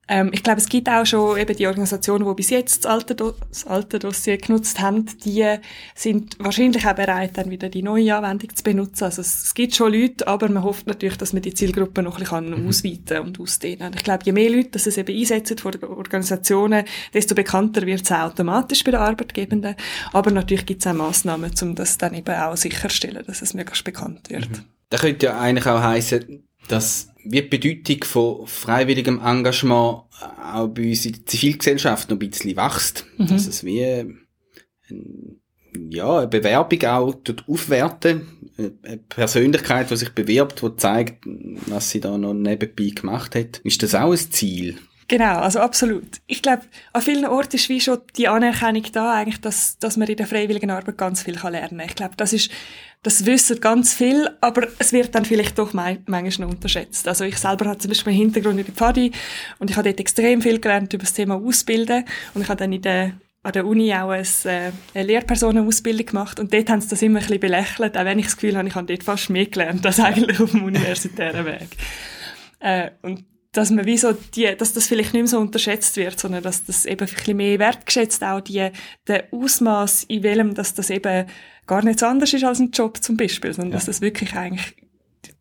Ähm, 0.09 0.31
ich 0.33 0.43
glaube, 0.43 0.59
es 0.59 0.67
gibt 0.67 0.89
auch 0.89 1.05
schon 1.05 1.37
eben 1.37 1.55
die 1.55 1.65
Organisationen, 1.65 2.27
die 2.27 2.33
bis 2.33 2.49
jetzt 2.49 2.83
das 2.83 2.91
alte, 2.91 3.15
das 3.15 3.65
alte 3.65 3.99
Dossier 3.99 4.37
genutzt 4.37 4.81
haben, 4.81 5.05
die 5.23 5.45
sind 5.95 6.35
wahrscheinlich 6.39 6.85
auch 6.85 6.93
bereit, 6.93 7.37
dann 7.37 7.49
wieder 7.49 7.69
die 7.69 7.83
neue 7.83 8.13
Anwendung 8.13 8.53
zu 8.53 8.63
benutzen. 8.63 9.05
Also 9.05 9.21
es, 9.21 9.43
es 9.43 9.53
gibt 9.53 9.75
schon 9.75 9.93
Leute, 9.93 10.27
aber 10.27 10.49
man 10.49 10.63
hofft 10.63 10.87
natürlich, 10.87 11.17
dass 11.17 11.31
man 11.31 11.41
die 11.41 11.53
Zielgruppe 11.53 12.03
noch 12.03 12.17
ein 12.17 12.23
bisschen 12.25 12.63
mhm. 12.63 12.67
ausweiten 12.67 13.19
und 13.19 13.39
ausdehnen 13.39 13.79
kann. 13.79 13.93
Ich 13.95 14.03
glaube, 14.03 14.23
je 14.25 14.33
mehr 14.33 14.49
Leute 14.49 14.71
dass 14.71 14.87
es 14.87 14.97
eben 14.97 15.15
einsetzen 15.17 15.57
von 15.57 15.81
Organisationen, 15.83 16.83
desto 17.13 17.33
bekannter 17.35 17.85
wird 17.85 18.03
es 18.03 18.11
automatisch 18.11 18.83
bei 18.83 18.91
den 18.91 18.99
Arbeitgebenden. 18.99 19.75
Aber 20.11 20.31
natürlich 20.31 20.65
gibt 20.65 20.81
es 20.81 20.87
auch 20.87 20.93
Massnahmen, 20.93 21.51
um 21.61 21.75
das 21.75 21.97
dann 21.97 22.13
eben 22.13 22.35
auch 22.35 22.57
sicherstellen, 22.57 23.23
dass 23.25 23.41
es 23.41 23.53
möglichst 23.53 23.85
bekannt 23.85 24.29
wird. 24.29 24.49
Mhm. 24.49 24.65
Das 24.89 25.01
könnte 25.01 25.27
ja 25.27 25.39
eigentlich 25.39 25.65
auch 25.65 25.81
heißen, 25.81 26.43
dass 26.67 27.12
wie 27.25 27.41
die 27.41 27.47
Bedeutung 27.47 28.03
von 28.03 28.47
freiwilligem 28.47 29.19
Engagement 29.23 30.03
auch 30.53 30.67
bei 30.67 30.89
uns 30.89 31.05
in 31.05 31.13
der 31.13 31.25
Zivilgesellschaft 31.25 32.09
noch 32.09 32.17
ein 32.17 32.29
bisschen 32.29 32.55
wächst. 32.55 33.05
Mhm. 33.17 33.27
Dass 33.27 33.47
es 33.47 33.63
wie 33.63 33.83
ein, 33.83 34.27
ja, 35.89 36.19
eine 36.19 36.27
Bewerbung 36.27 36.83
auch 36.83 37.15
aufwerten, 37.47 38.27
eine 38.57 38.97
Persönlichkeit, 38.97 39.89
die 39.89 39.97
sich 39.97 40.09
bewirbt, 40.09 40.61
die 40.61 40.75
zeigt, 40.75 41.25
was 41.67 41.89
sie 41.89 41.99
da 41.99 42.17
noch 42.17 42.33
nebenbei 42.33 42.89
gemacht 42.89 43.35
hat. 43.35 43.59
Ist 43.63 43.81
das 43.83 43.95
auch 43.95 44.11
ein 44.11 44.17
Ziel? 44.17 44.77
Genau, 45.07 45.39
also 45.39 45.59
absolut. 45.59 46.21
Ich 46.27 46.41
glaube, 46.41 46.63
an 46.93 47.01
vielen 47.01 47.25
Orten 47.25 47.55
ist 47.55 47.69
wie 47.69 47.81
schon 47.81 47.99
die 48.15 48.27
Anerkennung 48.27 48.83
da, 48.91 49.13
eigentlich, 49.13 49.41
dass, 49.41 49.77
dass 49.77 49.97
man 49.97 50.07
in 50.07 50.17
der 50.17 50.27
freiwilligen 50.27 50.71
Arbeit 50.71 50.97
ganz 50.97 51.23
viel 51.23 51.35
lernen 51.35 51.77
kann. 51.77 51.87
Ich 51.87 51.95
glaube, 51.95 52.15
das 52.17 52.33
ist 52.33 52.49
das 53.03 53.25
wissen 53.25 53.59
ganz 53.59 53.93
viel, 53.93 54.29
aber 54.39 54.67
es 54.79 54.93
wird 54.93 55.13
dann 55.13 55.25
vielleicht 55.25 55.59
doch 55.59 55.73
manchmal 55.73 56.23
noch 56.23 56.49
unterschätzt. 56.49 57.05
Also 57.07 57.25
ich 57.25 57.37
selber 57.37 57.65
habe 57.65 57.77
zum 57.77 57.89
Beispiel 57.89 58.11
einen 58.11 58.21
Hintergrund 58.21 58.59
in 58.59 58.65
der 58.65 58.73
Pfadi 58.73 59.11
und 59.59 59.69
ich 59.69 59.75
habe 59.75 59.89
dort 59.89 59.99
extrem 59.99 60.41
viel 60.41 60.59
gelernt 60.59 60.93
über 60.93 61.03
das 61.03 61.11
Thema 61.11 61.35
Ausbilden 61.35 62.05
und 62.33 62.41
ich 62.41 62.47
habe 62.47 62.59
dann 62.59 62.71
in 62.71 62.81
der 62.81 63.13
an 63.45 63.51
der 63.51 63.67
Uni 63.67 63.93
auch 63.93 64.11
eine, 64.11 64.21
äh, 64.45 64.71
eine 64.93 65.03
Lehrpersonenausbildung 65.05 66.05
gemacht 66.05 66.39
und 66.39 66.53
dort 66.53 66.69
haben 66.69 66.79
sie 66.79 66.87
das 66.87 67.01
immer 67.01 67.19
ein 67.19 67.25
bisschen 67.25 67.41
belächelt, 67.41 67.97
auch 67.97 68.05
wenn 68.05 68.17
ich 68.17 68.27
das 68.27 68.37
Gefühl 68.37 68.57
habe, 68.57 68.69
ich 68.69 68.75
habe 68.75 68.87
dort 68.87 69.03
fast 69.03 69.29
mehr 69.29 69.47
gelernt 69.47 69.85
als 69.85 69.99
eigentlich 69.99 70.39
auf 70.39 70.51
dem 70.51 70.63
universitären 70.63 71.45
Weg. 71.45 71.67
Äh, 72.61 72.91
und 73.01 73.25
dass 73.53 73.69
man 73.69 73.85
wie 73.85 73.97
so 73.97 74.13
die, 74.35 74.55
dass 74.57 74.73
das 74.73 74.87
vielleicht 74.87 75.13
nicht 75.13 75.21
mehr 75.21 75.27
so 75.27 75.39
unterschätzt 75.39 75.95
wird, 75.95 76.19
sondern 76.19 76.43
dass 76.43 76.65
das 76.65 76.85
eben 76.85 77.07
ein 77.07 77.13
bisschen 77.13 77.37
mehr 77.37 77.59
wertgeschätzt 77.59 78.23
auch 78.23 78.41
die, 78.41 78.69
der 79.07 79.27
Ausmaß, 79.31 80.03
in 80.05 80.23
welchem, 80.23 80.55
dass 80.55 80.73
das 80.73 80.89
eben 80.89 81.27
gar 81.67 81.83
nicht 81.83 81.99
so 81.99 82.07
anders 82.07 82.33
ist 82.33 82.43
als 82.43 82.59
ein 82.59 82.71
Job 82.71 83.01
zum 83.01 83.15
Beispiel, 83.15 83.53
sondern 83.53 83.71
ja. 83.71 83.77
dass 83.77 83.85
das 83.85 84.01
wirklich 84.01 84.35
eigentlich 84.35 84.75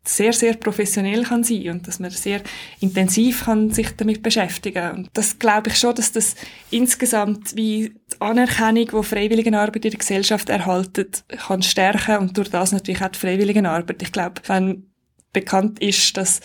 sehr, 0.05 0.33
sehr 0.33 0.55
professionell 0.55 1.23
kann 1.23 1.43
sein 1.43 1.69
und 1.69 1.87
dass 1.87 1.99
man 1.99 2.11
sehr 2.11 2.41
intensiv 2.81 3.45
kann 3.45 3.71
sich 3.71 3.95
damit 3.95 4.21
beschäftigen 4.21 4.91
Und 4.91 5.09
das 5.13 5.39
glaube 5.39 5.69
ich 5.69 5.77
schon, 5.77 5.95
dass 5.95 6.11
das 6.11 6.35
insgesamt 6.71 7.55
wie 7.55 7.93
die 8.11 8.21
Anerkennung, 8.21 8.87
die 8.87 9.03
Freiwilligenarbeit 9.03 9.85
in 9.85 9.91
der 9.91 9.99
Gesellschaft 9.99 10.49
erhaltet, 10.49 11.23
kann 11.29 11.61
stärken 11.63 12.17
und 12.17 12.37
durch 12.37 12.49
das 12.49 12.73
natürlich 12.73 13.01
auch 13.01 13.09
die 13.09 13.19
Freiwilligenarbeit. 13.19 14.01
Ich 14.01 14.11
glaube, 14.11 14.41
wenn 14.47 14.87
bekannt 15.31 15.81
ist, 15.81 16.15
dass 16.15 16.41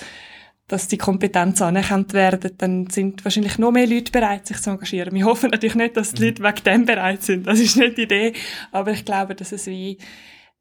dass 0.68 0.86
die 0.86 0.98
Kompetenzen 0.98 1.64
anerkannt 1.64 2.12
werden, 2.12 2.52
dann 2.58 2.88
sind 2.90 3.24
wahrscheinlich 3.24 3.58
noch 3.58 3.72
mehr 3.72 3.86
Leute 3.86 4.12
bereit, 4.12 4.46
sich 4.46 4.58
zu 4.58 4.70
engagieren. 4.70 5.14
Wir 5.14 5.24
hoffen 5.24 5.50
natürlich 5.50 5.74
nicht, 5.74 5.96
dass 5.96 6.12
die 6.12 6.26
Leute 6.26 6.42
wegen 6.42 6.64
dem 6.64 6.84
bereit 6.84 7.22
sind. 7.22 7.46
Das 7.46 7.58
ist 7.58 7.76
nicht 7.76 7.96
die 7.96 8.02
Idee. 8.02 8.32
Aber 8.70 8.92
ich 8.92 9.04
glaube, 9.04 9.34
dass 9.34 9.50
es 9.52 9.66
wie, 9.66 9.96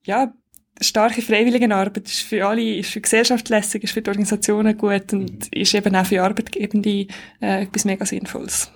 ja, 0.04 0.34
starke 0.80 1.22
Freiwilligenarbeit 1.22 2.08
ist 2.08 2.22
für 2.22 2.48
alle, 2.48 2.76
ist 2.76 2.90
für 2.90 3.00
die 3.00 3.04
Gesellschaft 3.04 3.50
lässig, 3.50 3.84
ist 3.84 3.94
für 3.94 4.02
die 4.02 4.10
Organisationen 4.10 4.78
gut 4.78 5.12
und 5.12 5.32
mhm. 5.32 5.62
ist 5.62 5.74
eben 5.74 5.96
auch 5.96 6.06
für 6.06 6.24
Arbeitgebende 6.24 7.08
äh, 7.42 7.64
etwas 7.64 7.84
mega 7.84 8.06
Sinnvolles. 8.06 8.72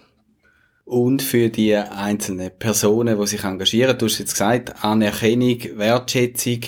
Und 0.83 1.21
für 1.21 1.47
die 1.47 1.75
einzelnen 1.75 2.51
Personen, 2.57 3.17
die 3.17 3.27
sich 3.27 3.43
engagieren, 3.45 3.97
du 3.97 4.07
hast 4.07 4.19
jetzt 4.19 4.33
gesagt, 4.33 4.83
Anerkennung, 4.83 5.59
Wertschätzung, 5.75 6.59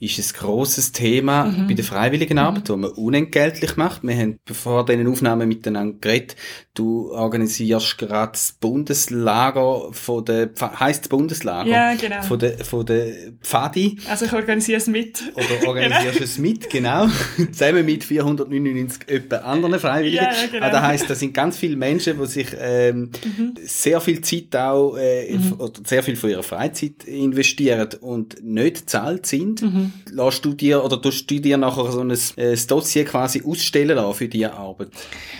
ist 0.00 0.18
ein 0.18 0.38
grosses 0.38 0.92
Thema 0.92 1.44
mhm. 1.44 1.68
bei 1.68 1.74
der 1.74 1.84
freiwilligen 1.84 2.38
Arbeit, 2.38 2.68
mhm. 2.68 2.72
die 2.72 2.78
man 2.78 2.90
unentgeltlich 2.92 3.76
macht. 3.76 4.02
Wir 4.02 4.16
haben 4.16 4.38
bevor 4.46 4.86
diesen 4.86 5.06
Aufnahmen 5.06 5.46
miteinander 5.46 5.98
geredet, 6.00 6.36
du 6.74 7.12
organisierst 7.12 7.98
gerade 7.98 8.32
das 8.32 8.56
Bundeslager 8.58 9.92
von 9.92 10.24
der, 10.24 10.50
heisst 10.58 11.04
das 11.04 11.08
Bundeslager? 11.08 11.68
Ja, 11.70 11.94
genau. 11.94 12.22
Von 12.22 12.38
der, 12.38 12.58
von 12.64 12.86
der 12.86 13.12
Pfadi. 13.42 13.98
Also 14.08 14.24
ich 14.24 14.32
organisiere 14.32 14.78
es 14.78 14.86
mit. 14.86 15.22
Oder 15.34 15.66
organisierst 15.68 16.12
genau. 16.12 16.24
es 16.24 16.38
mit, 16.38 16.70
genau. 16.70 17.06
Zusammen 17.52 17.84
mit 17.84 18.04
499 18.04 19.08
etwa 19.08 19.36
anderen 19.36 19.78
Freiwilligen. 19.78 20.24
Ja, 20.24 20.32
genau. 20.50 20.64
Also 20.64 20.76
das 20.76 20.86
heisst, 20.86 21.10
da 21.10 21.14
sind 21.14 21.34
ganz 21.34 21.58
viele 21.58 21.76
Menschen, 21.76 22.18
die 22.18 22.26
sich 22.26 22.48
ähm, 22.58 23.10
mhm. 23.24 23.54
sehr 23.62 24.00
viel 24.00 24.22
Zeit 24.22 24.56
auch, 24.56 24.96
äh, 24.96 25.36
mhm. 25.36 25.54
oder 25.58 25.80
sehr 25.84 26.02
viel 26.02 26.16
von 26.16 26.30
ihrer 26.30 26.42
Freizeit 26.42 27.04
investieren 27.04 27.88
und 28.00 28.42
nicht 28.42 28.88
zahlt 28.88 29.26
sind. 29.26 29.60
Mhm 29.94 30.00
Lass 30.12 30.40
du 30.40 30.54
dir 30.54 30.84
oder 30.84 31.00
tust 31.00 31.30
du 31.30 31.40
dir 31.40 31.56
nachher 31.56 31.90
so 31.92 32.00
ein, 32.00 32.10
ein 32.10 32.66
Dossier 32.66 33.04
quasi 33.04 33.42
ausstellen 33.44 33.96
lassen 33.96 34.14
für 34.14 34.28
diese 34.28 34.52
Arbeit? 34.52 34.90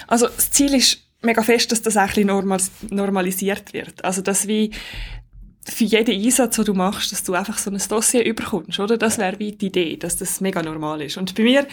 Also 0.06 0.26
das 0.26 0.50
Ziel 0.50 0.74
ist 0.74 0.98
mega 1.22 1.42
fest, 1.42 1.72
dass 1.72 1.82
das 1.82 1.96
auch 1.96 2.16
ein 2.16 2.60
normalisiert 2.90 3.72
wird. 3.72 4.04
Also 4.04 4.22
dass 4.22 4.46
wie 4.46 4.70
für 5.64 5.84
jeden 5.84 6.22
Einsatz, 6.22 6.56
den 6.56 6.64
du 6.64 6.74
machst, 6.74 7.12
dass 7.12 7.22
du 7.22 7.34
einfach 7.34 7.58
so 7.58 7.70
ein 7.70 7.80
Dossier 7.88 8.24
überkommst, 8.24 8.80
oder? 8.80 8.96
Das 8.96 9.18
wäre 9.18 9.38
wie 9.38 9.52
die 9.52 9.66
Idee, 9.66 9.96
dass 9.96 10.16
das 10.16 10.40
mega 10.40 10.62
normal 10.62 11.02
ist. 11.02 11.16
Und 11.16 11.34
bei 11.34 11.42
mir 11.42 11.66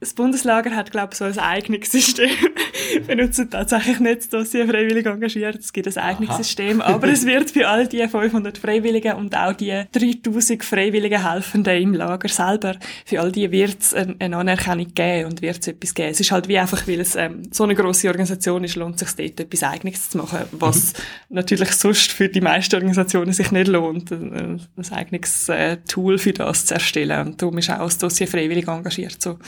das 0.00 0.14
Bundeslager 0.14 0.76
hat, 0.76 0.92
glaube 0.92 1.08
ich, 1.12 1.18
so 1.18 1.24
ein 1.24 1.38
eigenes 1.38 1.90
System. 1.90 2.30
Wir 3.06 3.16
nutzen 3.16 3.50
tatsächlich 3.50 3.98
nicht 3.98 4.18
das 4.18 4.28
Dossier 4.28 4.66
freiwillig 4.66 5.04
engagiert. 5.06 5.56
Es 5.56 5.72
gibt 5.72 5.88
ein 5.88 5.96
eigenes 5.96 6.30
Aha. 6.30 6.36
System. 6.38 6.80
Aber 6.80 7.08
es 7.08 7.26
wird 7.26 7.50
für 7.50 7.68
all 7.68 7.88
die 7.88 8.06
500 8.06 8.58
Freiwilligen 8.58 9.16
und 9.16 9.36
auch 9.36 9.52
die 9.54 9.84
3000 9.92 10.64
freiwilligen 10.64 11.28
Helfenden 11.28 11.82
im 11.82 11.94
Lager 11.94 12.28
selber, 12.28 12.76
für 13.04 13.20
all 13.20 13.32
die 13.32 13.50
wird 13.50 13.80
es 13.80 13.94
eine, 13.94 14.14
eine 14.20 14.36
Anerkennung 14.36 14.86
geben 14.94 15.30
und 15.30 15.42
wird 15.42 15.58
es 15.60 15.66
etwas 15.66 15.94
geben. 15.94 16.10
Es 16.10 16.20
ist 16.20 16.30
halt 16.30 16.46
wie 16.46 16.58
einfach, 16.58 16.86
weil 16.86 17.00
es 17.00 17.16
ähm, 17.16 17.42
so 17.50 17.64
eine 17.64 17.74
grosse 17.74 18.08
Organisation 18.08 18.62
ist, 18.62 18.76
lohnt 18.76 19.02
es 19.02 19.10
sich 19.10 19.34
dort 19.34 19.40
etwas 19.40 19.62
Eigenes 19.64 20.10
zu 20.10 20.18
machen, 20.18 20.40
was 20.52 20.92
mhm. 20.92 21.36
natürlich 21.36 21.72
sonst 21.72 22.12
für 22.12 22.28
die 22.28 22.40
meisten 22.40 22.76
Organisationen 22.76 23.32
sich 23.32 23.50
nicht 23.50 23.66
lohnt, 23.66 24.12
ein, 24.12 24.60
ein 24.76 24.92
eigenes 24.92 25.48
äh, 25.48 25.78
Tool 25.88 26.18
für 26.18 26.32
das 26.32 26.66
zu 26.66 26.74
erstellen. 26.74 27.26
Und 27.26 27.42
darum 27.42 27.58
ist 27.58 27.70
auch 27.70 27.78
das 27.78 27.98
Dossier 27.98 28.28
freiwillig 28.28 28.68
engagiert 28.68 29.20
so 29.20 29.38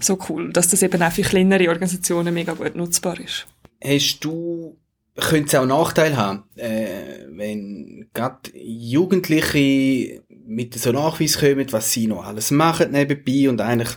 so 0.00 0.18
cool, 0.28 0.52
dass 0.52 0.68
das 0.68 0.82
eben 0.82 1.02
auch 1.02 1.12
für 1.12 1.22
kleinere 1.22 1.68
Organisationen 1.68 2.34
mega 2.34 2.54
gut 2.54 2.76
nutzbar 2.76 3.18
ist. 3.20 3.46
Hast 3.82 4.20
du 4.20 4.76
könnte 5.16 5.48
es 5.48 5.54
auch 5.54 5.66
Nachteil 5.66 6.16
haben, 6.16 6.44
äh, 6.56 7.24
wenn 7.30 8.08
gerade 8.12 8.50
Jugendliche 8.54 10.22
mit 10.28 10.74
so 10.74 10.92
Nachweis 10.92 11.38
kommen, 11.38 11.66
was 11.72 11.92
sie 11.92 12.06
noch 12.06 12.24
alles 12.24 12.50
machen 12.50 12.92
nebenbei 12.92 13.48
und 13.48 13.60
eigentlich 13.60 13.96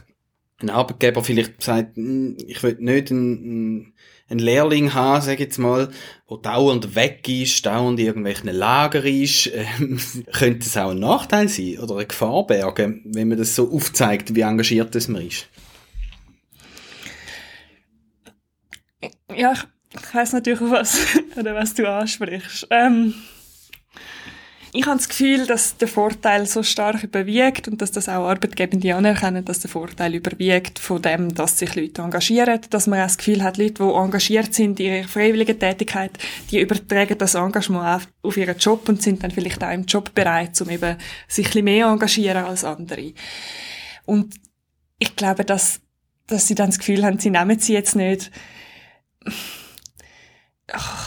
ein 0.61 0.69
Arbeitgeber 0.69 1.23
vielleicht 1.23 1.61
sagt, 1.61 1.95
hm, 1.95 2.37
ich 2.47 2.63
will 2.63 2.77
nicht 2.79 3.11
einen, 3.11 3.93
einen 4.29 4.39
Lehrling 4.39 4.93
haben, 4.93 5.21
sag 5.21 5.35
ich 5.35 5.39
jetzt 5.39 5.57
mal, 5.57 5.89
der 6.29 6.37
dauernd 6.37 6.95
weg 6.95 7.27
ist, 7.27 7.65
dauernd 7.65 7.99
in 7.99 8.07
irgendwelchen 8.07 8.49
Lager 8.49 9.03
ist, 9.03 9.47
äh, 9.47 9.65
könnte 10.31 10.65
es 10.65 10.77
auch 10.77 10.91
ein 10.91 10.99
Nachteil 10.99 11.49
sein 11.49 11.79
oder 11.79 11.95
eine 11.95 12.05
Gefahr 12.05 12.45
bergen, 12.47 13.01
wenn 13.05 13.29
man 13.29 13.37
das 13.37 13.55
so 13.55 13.71
aufzeigt, 13.71 14.35
wie 14.35 14.41
engagiert 14.41 14.95
das 14.95 15.07
man 15.07 15.25
ist? 15.25 15.47
Ja, 19.39 19.53
ich, 19.53 19.63
ich 19.93 20.31
natürlich, 20.33 20.59
was, 20.61 20.97
oder 21.37 21.55
was 21.55 21.73
du 21.73 21.89
ansprichst. 21.89 22.67
Ähm, 22.71 23.13
ich 24.73 24.85
habe 24.85 24.97
das 24.97 25.07
Gefühl, 25.07 25.47
dass 25.47 25.77
der 25.77 25.87
Vorteil 25.87 26.45
so 26.45 26.61
stark 26.61 27.03
überwiegt 27.03 27.69
und 27.69 27.81
dass 27.81 27.91
das 27.91 28.09
auch 28.09 28.27
Arbeitgebende 28.27 28.93
anerkennen, 28.93 29.45
dass 29.45 29.61
der 29.61 29.69
Vorteil 29.69 30.13
überwiegt 30.13 30.77
von 30.77 31.01
dem, 31.01 31.33
dass 31.33 31.57
sich 31.57 31.73
Leute 31.73 32.01
engagieren, 32.01 32.59
dass 32.69 32.85
man 32.85 32.99
auch 32.99 33.05
das 33.05 33.17
Gefühl 33.17 33.41
hat, 33.41 33.57
Leute, 33.57 33.75
die 33.75 33.89
engagiert 33.89 34.53
sind 34.53 34.79
in 34.81 34.85
ihrer 34.87 35.07
freiwilligen 35.07 35.57
Tätigkeit, 35.57 36.11
die 36.51 36.59
übertragen 36.59 37.17
das 37.17 37.35
Engagement 37.35 37.85
auf, 37.85 38.07
auf 38.21 38.37
ihren 38.37 38.57
Job 38.57 38.89
und 38.89 39.01
sind 39.01 39.23
dann 39.23 39.31
vielleicht 39.31 39.63
auch 39.63 39.71
im 39.71 39.85
Job 39.85 40.13
bereit, 40.13 40.59
um 40.61 40.69
eben 40.69 40.97
sich 41.29 41.45
ein 41.45 41.51
bisschen 41.51 41.65
mehr 41.65 41.87
engagieren 41.87 42.43
als 42.43 42.65
andere. 42.65 43.13
Und 44.05 44.35
ich 44.99 45.15
glaube, 45.15 45.45
dass, 45.45 45.79
dass 46.27 46.45
sie 46.45 46.55
dann 46.55 46.69
das 46.69 46.79
Gefühl 46.79 47.05
haben, 47.05 47.19
sie 47.19 47.29
nehmen 47.31 47.57
sie 47.57 47.73
jetzt 47.73 47.95
nicht 47.95 48.29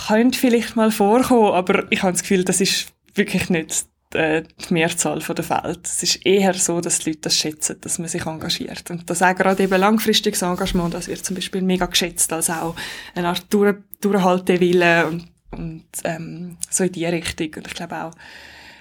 könnte 0.07 0.38
vielleicht 0.38 0.76
mal 0.76 0.90
vorkommen, 0.90 1.52
aber 1.52 1.90
ich 1.90 2.02
habe 2.02 2.12
das 2.12 2.23
Gefühl, 2.23 2.45
das 2.45 2.61
ist 2.61 2.92
wirklich 3.14 3.49
nicht 3.50 3.87
äh, 4.14 4.42
die 4.42 4.75
Mehrzahl 4.75 5.21
der 5.21 5.45
Fälle. 5.45 5.78
Es 5.83 6.02
ist 6.02 6.26
eher 6.26 6.54
so, 6.54 6.81
dass 6.81 7.00
die 7.00 7.11
Leute 7.11 7.23
das 7.23 7.37
schätzen, 7.37 7.76
dass 7.81 7.99
man 7.99 8.09
sich 8.09 8.26
engagiert. 8.26 8.90
Und 8.90 9.09
das 9.09 9.23
auch 9.23 9.35
gerade 9.35 9.62
eben 9.62 9.81
langfristiges 9.81 10.42
Engagement, 10.42 10.95
das 10.95 11.09
wird 11.09 11.25
zum 11.25 11.37
Beispiel 11.37 11.62
mega 11.62 11.87
geschätzt, 11.87 12.33
als 12.33 12.50
auch 12.50 12.75
eine 13.14 13.28
Art 13.28 13.47
Durch 13.50 13.76
Durchhaltewille 14.00 15.07
und, 15.07 15.28
und 15.52 15.85
ähm, 16.04 16.57
so 16.71 16.85
in 16.85 16.92
die 16.92 17.07
Richtung. 17.07 17.54
Und 17.57 17.66
ich 17.66 17.75
glaube 17.75 18.02
auch, 18.02 18.12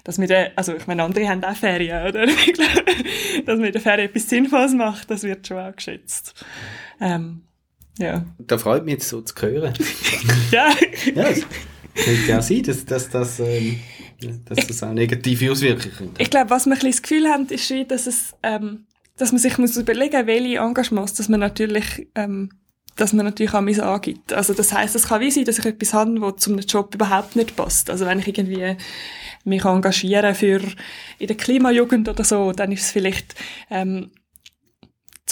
dass 0.03 0.19
wir 0.19 0.27
da, 0.27 0.47
also 0.55 0.75
ich 0.75 0.87
meine, 0.87 1.03
andere 1.03 1.27
haben 1.29 1.43
auch 1.43 1.55
Ferien, 1.55 2.07
oder? 2.07 2.25
Dass 3.45 3.57
man 3.57 3.65
in 3.65 3.71
der 3.71 3.81
Ferien 3.81 4.09
etwas 4.09 4.27
Sinnvolles 4.27 4.73
macht, 4.73 5.11
das 5.11 5.21
wird 5.21 5.45
schon 5.45 5.59
auch 5.59 5.75
geschätzt. 5.75 6.43
Ähm, 6.99 7.43
Ja. 8.01 8.25
Da 8.39 8.57
freut 8.57 8.83
mich 8.83 8.93
jetzt 8.93 9.09
so 9.09 9.21
zu 9.21 9.33
hören. 9.41 9.73
ja. 10.51 10.69
ja, 11.15 11.23
es 11.29 11.45
könnte 11.95 12.27
ja 12.27 12.41
sein, 12.41 12.63
dass, 12.63 12.85
dass, 12.85 13.09
dass, 13.09 13.39
ähm, 13.39 13.79
dass 14.45 14.67
das 14.67 14.83
auch 14.83 14.93
negative 14.93 15.51
Auswirkungen 15.51 15.93
könnte. 15.95 16.21
Ich 16.21 16.29
glaube, 16.29 16.49
was 16.49 16.65
wir 16.65 16.73
ein 16.73 16.79
bisschen 16.79 16.91
das 16.91 17.01
Gefühl 17.03 17.27
haben, 17.27 17.47
ist, 17.47 17.69
wie, 17.69 17.85
dass 17.85 18.07
es, 18.07 18.33
ähm, 18.43 18.85
dass 19.17 19.31
man 19.31 19.39
sich 19.39 19.57
muss 19.57 19.77
überlegen, 19.77 20.25
welche 20.27 20.57
Engagements, 20.57 21.13
dass 21.13 21.29
man 21.29 21.39
natürlich, 21.39 22.07
ähm, 22.15 22.49
dass 22.95 23.13
man 23.13 23.25
natürlich 23.25 23.53
auch 23.53 23.93
angibt. 23.93 24.33
Also 24.33 24.53
das 24.53 24.73
heißt, 24.73 24.95
es 24.95 25.07
kann 25.07 25.21
wie 25.21 25.31
sein, 25.31 25.45
dass 25.45 25.59
ich 25.59 25.65
etwas 25.65 25.93
habe, 25.93 26.19
wo 26.21 26.31
zum 26.31 26.57
Job 26.59 26.95
überhaupt 26.95 27.35
nicht 27.35 27.55
passt. 27.55 27.89
Also 27.89 28.05
wenn 28.05 28.19
ich 28.19 28.27
irgendwie 28.27 28.77
mich 29.43 29.63
engagiere 29.63 30.33
für 30.33 30.61
in 31.19 31.27
der 31.27 31.37
Klimajugend 31.37 32.09
oder 32.09 32.23
so, 32.23 32.51
dann 32.51 32.71
ist 32.71 32.81
es 32.81 32.91
vielleicht 32.91 33.35
ähm, 33.69 34.11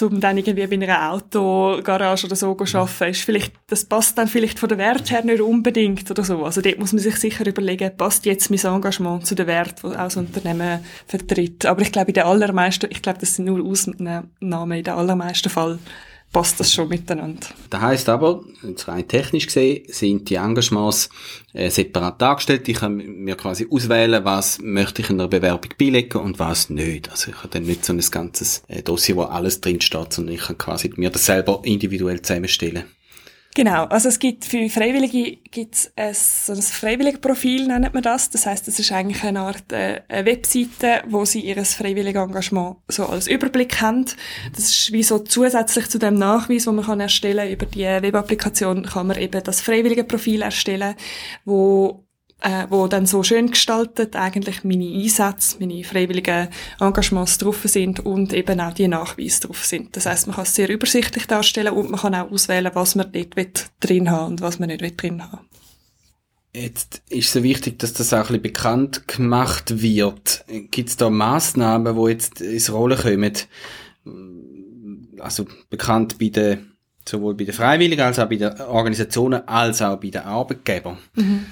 um 0.01 0.19
dann 0.19 0.37
irgendwie 0.37 0.67
bei 0.67 0.73
einer 0.73 1.11
Autogarage 1.11 2.25
oder 2.25 2.35
so 2.35 2.53
zu 2.55 2.77
arbeiten, 2.77 3.11
ist 3.11 3.21
vielleicht, 3.21 3.53
das 3.67 3.85
passt 3.85 4.17
dann 4.17 4.27
vielleicht 4.27 4.59
von 4.59 4.69
der 4.69 4.77
Wert 4.77 5.09
her 5.11 5.23
nicht 5.23 5.41
unbedingt 5.41 6.09
oder 6.09 6.23
so. 6.23 6.45
Also 6.45 6.61
dort 6.61 6.79
muss 6.79 6.93
man 6.93 7.01
sich 7.01 7.15
sicher 7.17 7.45
überlegen, 7.45 7.95
passt 7.97 8.25
jetzt 8.25 8.49
mein 8.49 8.59
Engagement 8.59 9.25
zu 9.25 9.35
der 9.35 9.47
Wert, 9.47 9.81
die 9.83 9.87
auch 9.87 9.93
das 9.93 10.17
Unternehmen 10.17 10.83
vertritt. 11.07 11.65
Aber 11.65 11.81
ich 11.81 11.91
glaube, 11.91 12.09
in 12.09 12.15
den 12.15 12.23
allermeisten, 12.23 12.87
ich 12.89 13.01
glaube, 13.01 13.19
das 13.19 13.35
sind 13.35 13.45
nur 13.45 13.65
Ausnahmen, 13.65 14.29
in 14.41 14.83
den 14.83 14.93
allermeisten 14.93 15.49
Fällen 15.49 15.79
passt 16.31 16.59
das 16.59 16.73
schon 16.73 16.89
miteinander. 16.89 17.47
Das 17.69 17.81
heisst 17.81 18.09
aber, 18.09 18.43
rein 18.85 19.07
technisch 19.07 19.47
gesehen, 19.47 19.83
sind 19.87 20.29
die 20.29 20.35
Engagements 20.35 21.09
äh, 21.53 21.69
separat 21.69 22.21
dargestellt. 22.21 22.67
Ich 22.67 22.77
kann 22.77 22.97
mir 22.97 23.35
quasi 23.35 23.67
auswählen, 23.69 24.23
was 24.23 24.59
möchte 24.61 25.01
ich 25.01 25.09
in 25.09 25.19
einer 25.19 25.27
Bewerbung 25.27 25.71
beilegen 25.77 26.19
und 26.19 26.39
was 26.39 26.69
nicht. 26.69 27.09
Also 27.09 27.31
ich 27.31 27.37
habe 27.37 27.49
dann 27.49 27.63
nicht 27.63 27.83
so 27.83 27.93
ein 27.93 28.01
ganzes 28.11 28.63
äh, 28.67 28.83
Dossier, 28.83 29.15
wo 29.15 29.23
alles 29.23 29.61
drin 29.61 29.81
steht, 29.81 30.13
sondern 30.13 30.35
ich 30.35 30.41
kann 30.41 30.57
quasi 30.57 30.91
mir 30.95 31.09
das 31.09 31.25
selber 31.25 31.61
individuell 31.63 32.21
zusammenstellen. 32.21 32.83
Genau, 33.59 33.83
also 33.87 34.07
es 34.07 34.19
gibt 34.19 34.45
für 34.45 34.69
Freiwillige 34.69 35.35
gibt's 35.51 35.91
ein, 35.97 36.13
so 36.13 36.53
ein 36.53 36.61
Freiwilligenprofil, 36.61 37.67
nennt 37.67 37.93
man 37.93 38.01
das. 38.01 38.29
Das 38.29 38.45
heißt, 38.45 38.69
es 38.69 38.79
ist 38.79 38.89
eigentlich 38.93 39.21
eine 39.25 39.41
Art 39.41 39.73
äh, 39.73 39.99
eine 40.07 40.25
Webseite, 40.25 41.03
wo 41.09 41.25
sie 41.25 41.41
ihr 41.41 41.65
freiwilliges 41.65 42.23
Engagement 42.23 42.77
so 42.87 43.05
als 43.07 43.27
Überblick 43.27 43.81
haben. 43.81 44.05
Das 44.55 44.69
ist 44.69 44.93
wie 44.93 45.03
so 45.03 45.19
zusätzlich 45.19 45.89
zu 45.89 45.99
dem 45.99 46.13
Nachweis, 46.13 46.67
wo 46.67 46.71
man 46.71 46.85
kann 46.85 47.01
erstellen 47.01 47.51
über 47.51 47.65
die 47.65 47.83
Webapplikation, 47.83 48.83
kann 48.83 49.07
man 49.07 49.17
eben 49.17 49.43
das 49.43 49.59
Freiwilligenprofil 49.59 50.41
erstellen, 50.41 50.95
wo 51.43 52.05
äh, 52.41 52.67
wo 52.69 52.87
dann 52.87 53.05
so 53.05 53.23
schön 53.23 53.51
gestaltet 53.51 54.15
eigentlich 54.15 54.63
meine 54.63 54.85
Einsätze, 54.85 55.57
meine 55.59 55.83
freiwilligen 55.83 56.49
Engagements 56.79 57.37
drauf 57.37 57.61
sind 57.65 57.99
und 57.99 58.33
eben 58.33 58.59
auch 58.61 58.73
die 58.73 58.87
Nachweise 58.87 59.41
drauf 59.41 59.65
sind. 59.65 59.95
Das 59.95 60.05
heißt, 60.05 60.27
man 60.27 60.35
kann 60.35 60.43
es 60.43 60.55
sehr 60.55 60.69
übersichtlich 60.69 61.27
darstellen 61.27 61.73
und 61.73 61.91
man 61.91 61.99
kann 61.99 62.15
auch 62.15 62.31
auswählen, 62.31 62.71
was 62.73 62.95
man 62.95 63.11
dort 63.11 63.71
drin 63.79 64.09
haben 64.09 64.33
und 64.33 64.41
was 64.41 64.59
man 64.59 64.69
nicht 64.69 65.01
drin 65.01 65.21
haben 65.21 65.49
Jetzt 66.53 67.03
ist 67.09 67.27
es 67.27 67.33
so 67.33 67.43
wichtig, 67.43 67.77
dass 67.77 67.93
das 67.93 68.11
auch 68.11 68.17
ein 68.17 68.23
bisschen 68.23 68.41
bekannt 68.41 69.07
gemacht 69.07 69.81
wird. 69.81 70.45
Gibt 70.71 70.89
es 70.89 70.97
da 70.97 71.09
Massnahmen, 71.09 71.95
wo 71.95 72.07
jetzt 72.07 72.41
ins 72.41 72.71
Rollen 72.71 72.97
kommen? 72.97 73.33
Also 75.19 75.45
bekannt 75.69 76.17
bei 76.17 76.29
den, 76.29 76.71
sowohl 77.07 77.35
bei 77.35 77.43
den 77.43 77.53
Freiwilligen 77.53 78.01
als 78.01 78.17
auch 78.17 78.27
bei 78.27 78.37
den 78.37 78.59
Organisationen 78.61 79.47
als 79.47 79.81
auch 79.83 79.97
bei 79.97 80.09
den 80.09 80.21
Arbeitgebern. 80.21 80.97
Mhm. 81.13 81.45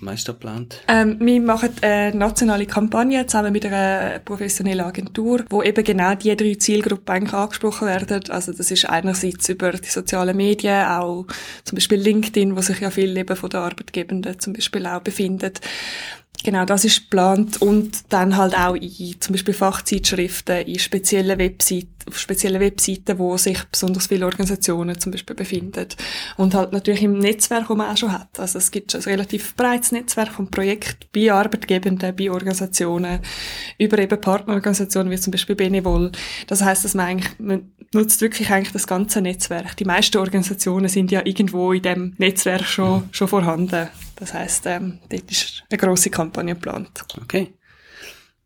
Was 0.00 0.20
ist 0.20 0.28
da 0.28 0.32
geplant? 0.32 0.80
Ähm, 0.86 1.16
wir 1.20 1.40
machen 1.40 1.70
eine 1.80 2.16
nationale 2.16 2.66
Kampagne 2.66 3.26
zusammen 3.26 3.52
mit 3.52 3.66
einer 3.66 4.20
professionellen 4.20 4.86
Agentur, 4.86 5.44
wo 5.50 5.62
eben 5.62 5.82
genau 5.82 6.14
die 6.14 6.36
drei 6.36 6.54
Zielgruppen 6.54 7.14
eigentlich 7.14 7.34
angesprochen 7.34 7.88
werden. 7.88 8.20
Also 8.30 8.52
das 8.52 8.70
ist 8.70 8.88
einerseits 8.88 9.48
über 9.48 9.72
die 9.72 9.88
sozialen 9.88 10.36
Medien, 10.36 10.86
auch 10.86 11.26
zum 11.64 11.76
Beispiel 11.76 11.98
LinkedIn, 11.98 12.56
wo 12.56 12.60
sich 12.60 12.80
ja 12.80 12.90
viel 12.90 13.16
eben 13.16 13.36
von 13.36 13.50
den 13.50 13.60
Arbeitgebenden 13.60 14.38
zum 14.38 14.52
Beispiel 14.52 14.86
auch 14.86 15.00
befindet. 15.00 15.60
Genau, 16.44 16.64
das 16.64 16.84
ist 16.84 17.10
geplant 17.10 17.60
und 17.60 18.12
dann 18.12 18.36
halt 18.36 18.56
auch 18.56 18.74
in 18.76 19.20
zum 19.20 19.32
Beispiel 19.32 19.54
Fachzeitschriften, 19.54 20.66
in 20.66 20.78
speziellen 20.78 21.36
Webseiten, 21.36 21.88
auf 22.06 22.18
speziellen 22.18 22.60
Webseiten, 22.60 23.18
wo 23.18 23.36
sich 23.36 23.58
besonders 23.64 24.06
viele 24.06 24.24
Organisationen 24.24 24.98
zum 25.00 25.10
Beispiel 25.10 25.34
befinden 25.34 25.88
und 26.36 26.54
halt 26.54 26.72
natürlich 26.72 27.02
im 27.02 27.18
Netzwerk, 27.18 27.66
das 27.66 27.76
man 27.76 27.90
auch 27.90 27.96
schon 27.96 28.12
hat. 28.12 28.38
Also 28.38 28.58
es 28.58 28.70
gibt 28.70 28.92
schon 28.92 29.00
ein 29.00 29.04
relativ 29.04 29.56
breites 29.56 29.90
Netzwerk 29.90 30.28
von 30.28 30.48
Projekten 30.48 31.08
bei 31.12 31.32
Arbeitgebenden, 31.32 32.14
bei 32.14 32.30
Organisationen, 32.30 33.18
über 33.76 33.98
eben 33.98 34.20
Partnerorganisationen 34.20 35.10
wie 35.10 35.18
zum 35.18 35.32
Beispiel 35.32 35.56
Benevol. 35.56 36.12
Das 36.46 36.62
heißt, 36.62 36.84
dass 36.84 36.94
man 36.94 37.06
eigentlich 37.06 37.38
man 37.40 37.72
nutzt 37.92 38.20
wirklich 38.20 38.50
eigentlich 38.50 38.72
das 38.72 38.86
ganze 38.86 39.20
Netzwerk. 39.20 39.76
Die 39.76 39.84
meisten 39.84 40.18
Organisationen 40.18 40.88
sind 40.88 41.10
ja 41.10 41.22
irgendwo 41.24 41.72
in 41.72 41.82
dem 41.82 42.14
Netzwerk 42.18 42.64
schon 42.64 43.08
schon 43.10 43.28
vorhanden. 43.28 43.88
Das 44.18 44.34
heißt, 44.34 44.66
ähm, 44.66 44.98
dort 45.08 45.30
ist 45.30 45.64
eine 45.70 45.78
grosse 45.78 46.10
Kampagne 46.10 46.54
geplant. 46.54 47.04
Okay. 47.20 47.54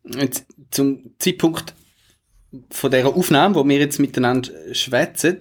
Jetzt 0.05 0.45
zum 0.71 1.15
Zeitpunkt 1.17 1.73
von 2.69 2.91
dieser 2.91 3.15
Aufnahme, 3.15 3.55
wo 3.55 3.67
wir 3.67 3.79
jetzt 3.79 3.99
miteinander 3.99 4.51
schwätzen, 4.73 5.37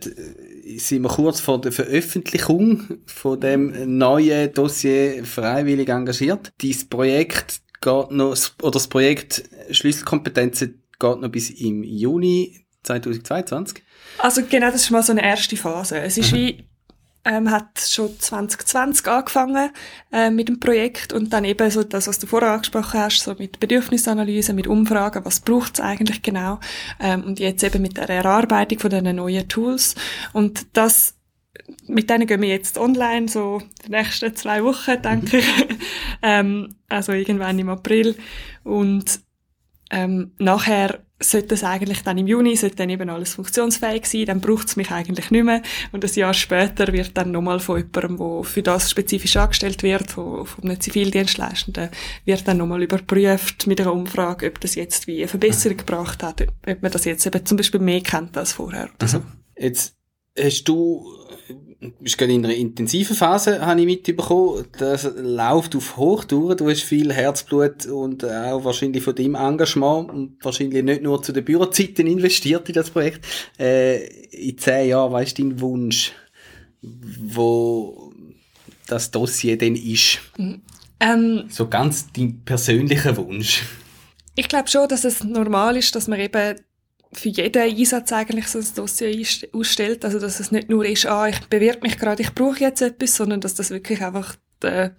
sind 0.78 1.02
wir 1.02 1.08
kurz 1.08 1.40
vor 1.40 1.60
der 1.60 1.72
Veröffentlichung 1.72 3.00
von 3.06 3.40
dem 3.40 3.98
neuen 3.98 4.52
Dossier 4.54 5.24
freiwillig 5.24 5.88
engagiert. 5.88 6.52
Dieses 6.60 6.88
Projekt 6.88 7.60
geht 7.80 8.10
noch, 8.12 8.36
oder 8.62 8.70
das 8.70 8.88
Projekt 8.88 9.44
Schlüsselkompetenzen 9.70 10.82
geht 10.98 11.20
noch 11.20 11.28
bis 11.28 11.50
im 11.50 11.82
Juni 11.82 12.64
2022. 12.84 13.82
Also 14.18 14.42
genau, 14.48 14.70
das 14.70 14.82
ist 14.82 14.90
mal 14.90 15.02
so 15.02 15.12
eine 15.12 15.24
erste 15.24 15.56
Phase. 15.56 15.98
Es 15.98 16.16
ist 16.16 16.32
mhm. 16.32 16.36
wie 16.36 16.68
ähm, 17.24 17.50
hat 17.50 17.78
schon 17.78 18.18
2020 18.18 19.06
angefangen 19.06 19.70
äh, 20.12 20.30
mit 20.30 20.48
dem 20.48 20.60
Projekt 20.60 21.12
und 21.12 21.32
dann 21.32 21.44
eben 21.44 21.70
so 21.70 21.84
das, 21.84 22.08
was 22.08 22.18
du 22.18 22.26
vorher 22.26 22.52
angesprochen 22.52 23.00
hast, 23.00 23.22
so 23.22 23.34
mit 23.38 23.60
Bedürfnisanalyse, 23.60 24.52
mit 24.52 24.66
Umfragen, 24.66 25.24
was 25.24 25.40
braucht 25.40 25.74
es 25.74 25.80
eigentlich 25.80 26.22
genau 26.22 26.58
ähm, 27.00 27.24
und 27.24 27.38
jetzt 27.38 27.62
eben 27.62 27.82
mit 27.82 27.96
der 27.96 28.08
Erarbeitung 28.08 28.78
von 28.78 28.90
den 28.90 29.16
neuen 29.16 29.48
Tools 29.48 29.94
und 30.32 30.66
das 30.76 31.14
mit 31.86 32.10
denen 32.10 32.26
gehen 32.26 32.40
wir 32.40 32.48
jetzt 32.48 32.78
online, 32.78 33.28
so 33.28 33.60
die 33.84 33.90
nächsten 33.90 34.34
zwei 34.34 34.64
Wochen, 34.64 35.00
denke 35.02 35.38
ich. 35.38 35.46
ähm, 36.22 36.76
also 36.88 37.12
irgendwann 37.12 37.58
im 37.58 37.68
April. 37.68 38.16
Und 38.64 39.20
ähm, 39.90 40.32
nachher 40.38 41.00
sollte 41.22 41.54
es 41.54 41.64
eigentlich 41.64 42.02
dann 42.02 42.18
im 42.18 42.26
Juni, 42.26 42.56
sollte 42.56 42.76
dann 42.76 42.90
eben 42.90 43.08
alles 43.08 43.34
funktionsfähig 43.34 44.06
sein, 44.06 44.26
dann 44.26 44.40
braucht 44.40 44.68
es 44.68 44.76
mich 44.76 44.90
eigentlich 44.90 45.30
nicht 45.30 45.44
mehr. 45.44 45.62
Und 45.92 46.04
ein 46.04 46.14
Jahr 46.14 46.34
später 46.34 46.92
wird 46.92 47.16
dann 47.16 47.30
nochmal 47.30 47.60
von 47.60 47.78
jemandem, 47.78 48.18
der 48.18 48.44
für 48.44 48.62
das 48.62 48.90
spezifisch 48.90 49.36
angestellt 49.36 49.82
wird, 49.82 50.10
von, 50.10 50.46
von 50.46 50.64
einem 50.64 50.80
Zivildienstleistenden, 50.80 51.90
wird 52.24 52.46
dann 52.46 52.58
nochmal 52.58 52.82
überprüft 52.82 53.66
mit 53.66 53.80
einer 53.80 53.92
Umfrage, 53.92 54.48
ob 54.48 54.60
das 54.60 54.74
jetzt 54.74 55.06
wie 55.06 55.18
eine 55.18 55.28
Verbesserung 55.28 55.76
gebracht 55.76 56.22
hat, 56.22 56.42
ob 56.42 56.82
man 56.82 56.92
das 56.92 57.04
jetzt 57.04 57.26
eben 57.26 57.44
zum 57.46 57.56
Beispiel 57.56 57.80
mehr 57.80 58.00
kennt 58.00 58.36
als 58.36 58.52
vorher. 58.52 58.90
Oder 58.94 59.08
so. 59.08 59.22
Jetzt 59.56 59.94
hast 60.38 60.64
du 60.64 61.06
bist 62.00 62.18
gerade 62.18 62.32
in 62.32 62.44
einer 62.44 62.54
intensiven 62.54 63.16
Phase, 63.16 63.64
habe 63.64 63.80
ich 63.80 63.86
mitbekommen. 63.86 64.66
Das 64.78 65.10
läuft 65.16 65.74
auf 65.74 65.96
Hochtouren. 65.96 66.56
Du 66.56 66.70
hast 66.70 66.82
viel 66.82 67.12
Herzblut 67.12 67.86
und 67.86 68.24
auch 68.24 68.64
wahrscheinlich 68.64 69.02
von 69.02 69.14
deinem 69.14 69.34
Engagement 69.34 70.10
und 70.10 70.44
wahrscheinlich 70.44 70.84
nicht 70.84 71.02
nur 71.02 71.22
zu 71.22 71.32
den 71.32 71.44
Bürozeiten 71.44 72.06
investiert 72.06 72.68
in 72.68 72.74
das 72.74 72.90
Projekt. 72.90 73.26
Äh, 73.58 74.04
in 74.30 74.58
zehn 74.58 74.88
Jahren, 74.88 75.12
weißt 75.12 75.38
du 75.38 75.42
dein 75.42 75.60
Wunsch, 75.60 76.12
wo 76.82 78.12
das 78.86 79.10
Dossier 79.10 79.58
denn 79.58 79.76
ist? 79.76 80.20
Ähm, 81.00 81.44
so 81.48 81.68
ganz 81.68 82.12
dein 82.12 82.42
persönlicher 82.44 83.16
Wunsch. 83.16 83.62
Ich 84.34 84.48
glaube 84.48 84.68
schon, 84.68 84.88
dass 84.88 85.04
es 85.04 85.24
normal 85.24 85.76
ist, 85.76 85.94
dass 85.94 86.08
man 86.08 86.20
eben 86.20 86.56
für 87.12 87.28
jeden 87.28 87.62
Einsatz 87.62 88.12
eigentlich 88.12 88.48
so 88.48 88.58
ein 88.58 88.66
Dossier 88.74 89.26
ausstellt. 89.52 90.04
Also, 90.04 90.18
dass 90.18 90.40
es 90.40 90.50
nicht 90.50 90.70
nur 90.70 90.84
ist, 90.84 91.06
ah, 91.06 91.28
ich 91.28 91.40
bewirb 91.46 91.82
mich 91.82 91.98
gerade, 91.98 92.22
ich 92.22 92.34
brauche 92.34 92.60
jetzt 92.60 92.82
etwas, 92.82 93.16
sondern 93.16 93.40
dass 93.40 93.54
das 93.54 93.70
wirklich 93.70 94.02
einfach 94.02 94.36
der, 94.62 94.94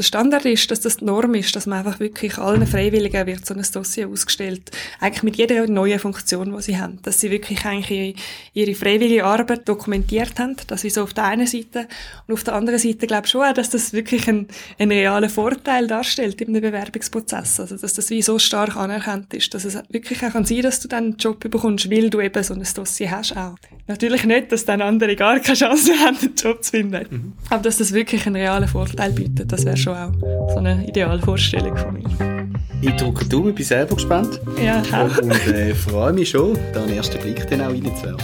der 0.00 0.04
Standard 0.04 0.46
ist, 0.46 0.70
dass 0.70 0.80
das 0.80 0.96
die 0.96 1.04
Norm 1.04 1.34
ist, 1.34 1.54
dass 1.54 1.66
man 1.66 1.80
einfach 1.80 2.00
wirklich 2.00 2.38
allen 2.38 2.66
Freiwilligen 2.66 3.26
wird 3.26 3.44
so 3.44 3.52
ein 3.52 3.62
Dossier 3.70 4.08
ausgestellt, 4.08 4.70
eigentlich 4.98 5.22
mit 5.22 5.36
jeder 5.36 5.66
neuen 5.66 5.98
Funktion, 5.98 6.56
die 6.56 6.62
sie 6.62 6.78
haben, 6.78 6.98
dass 7.02 7.20
sie 7.20 7.30
wirklich 7.30 7.66
eigentlich 7.66 8.16
ihre 8.54 8.74
freiwillige 8.74 9.26
Arbeit 9.26 9.68
dokumentiert 9.68 10.38
haben, 10.38 10.56
das 10.68 10.84
ist 10.84 10.94
so 10.94 11.02
auf 11.02 11.12
der 11.12 11.24
einen 11.24 11.46
Seite. 11.46 11.86
Und 12.26 12.32
auf 12.32 12.44
der 12.44 12.54
anderen 12.54 12.78
Seite 12.78 13.06
glaube 13.06 13.26
ich 13.26 13.30
schon 13.30 13.42
auch, 13.42 13.52
dass 13.52 13.68
das 13.68 13.92
wirklich 13.92 14.26
ein, 14.26 14.48
ein 14.78 14.90
realer 14.90 15.28
Vorteil 15.28 15.86
darstellt 15.86 16.40
im 16.40 16.54
Bewerbungsprozess, 16.54 17.60
also 17.60 17.76
dass 17.76 17.92
das 17.92 18.08
wie 18.08 18.22
so 18.22 18.38
stark 18.38 18.76
anerkannt 18.76 19.34
ist, 19.34 19.52
dass 19.52 19.66
es 19.66 19.78
wirklich 19.90 20.24
auch 20.24 20.32
kann 20.32 20.46
sein, 20.46 20.62
dass 20.62 20.80
du 20.80 20.88
dann 20.88 21.04
einen 21.04 21.16
Job 21.18 21.40
bekommst, 21.40 21.90
weil 21.90 22.08
du 22.08 22.22
eben 22.22 22.42
so 22.42 22.54
ein 22.54 22.66
Dossier 22.74 23.10
hast 23.10 23.36
auch. 23.36 23.56
Natürlich 23.86 24.24
nicht, 24.24 24.50
dass 24.50 24.64
dann 24.64 24.80
andere 24.80 25.14
gar 25.14 25.40
keine 25.40 25.58
Chance 25.58 25.92
haben, 26.04 26.16
einen 26.16 26.34
Job 26.36 26.64
zu 26.64 26.70
finden, 26.70 27.06
mhm. 27.10 27.32
aber 27.50 27.62
dass 27.62 27.76
das 27.76 27.92
wirklich 27.92 28.26
einen 28.26 28.36
realen 28.36 28.68
Vorteil 28.68 29.12
bietet, 29.12 29.52
das 29.52 29.66
wäre 29.66 29.76
schon 29.76 29.89
auch 29.92 30.50
so 30.50 30.58
eine 30.58 30.86
Idealvorstellung 30.86 31.76
von 31.76 31.94
mir. 31.94 32.48
Ich 32.82 32.92
drücke 32.96 33.26
Daumen, 33.26 33.54
bin 33.54 33.64
selber 33.64 33.94
gespannt. 33.94 34.40
Ja, 34.62 34.82
auch. 34.92 35.18
Und 35.18 35.46
äh, 35.48 35.74
freue 35.74 36.12
mich 36.12 36.30
schon, 36.30 36.56
da 36.72 36.82
einen 36.82 36.94
ersten 36.94 37.20
Blick 37.20 37.46
dann 37.48 37.60
auch 37.60 37.68
reinzuwerfen. 37.68 38.18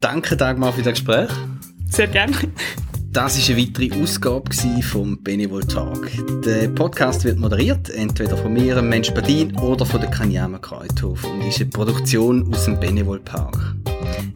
Danke 0.00 0.36
Dagmar 0.36 0.72
für 0.72 0.82
das 0.82 0.94
Gespräch. 0.94 1.28
Sehr 1.90 2.06
gerne. 2.06 2.32
Das 3.12 3.36
ist 3.36 3.50
eine 3.50 3.58
weitere 3.60 4.02
Ausgabe 4.02 4.50
vom 4.80 5.22
Benevol 5.22 5.62
Talk. 5.64 6.10
Der 6.46 6.68
Podcast 6.68 7.24
wird 7.24 7.38
moderiert, 7.38 7.90
entweder 7.90 8.38
von 8.38 8.54
mir, 8.54 8.80
Mensch 8.80 9.12
Badin, 9.12 9.54
oder 9.58 9.84
von 9.84 10.00
der 10.00 10.08
Kanyama 10.08 10.56
Kreuthof 10.56 11.22
und 11.24 11.42
ist 11.42 11.60
eine 11.60 11.68
Produktion 11.68 12.50
aus 12.50 12.64
dem 12.64 12.80
Benevol 12.80 13.20
Park. 13.20 13.76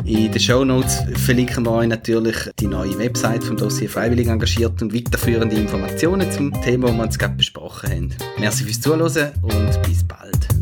In 0.06 0.30
den 0.30 0.40
Show 0.40 0.64
Notes 0.64 1.02
verlinken 1.24 1.66
wir 1.66 1.72
euch 1.72 1.88
natürlich 1.88 2.36
die 2.60 2.68
neue 2.68 2.96
Website 2.96 3.42
vom 3.42 3.56
Dossier 3.56 3.90
Freiwillig 3.90 4.28
engagiert 4.28 4.80
und 4.80 4.94
weiterführende 4.94 5.56
Informationen 5.56 6.30
zum 6.30 6.52
Thema, 6.62 6.86
das 6.86 6.96
wir 6.96 7.02
uns 7.02 7.18
gerade 7.18 7.34
besprochen 7.34 7.90
haben. 7.90 8.14
Merci 8.38 8.62
fürs 8.62 8.80
Zuhören 8.80 9.32
und 9.42 9.82
bis 9.82 10.04
bald. 10.04 10.55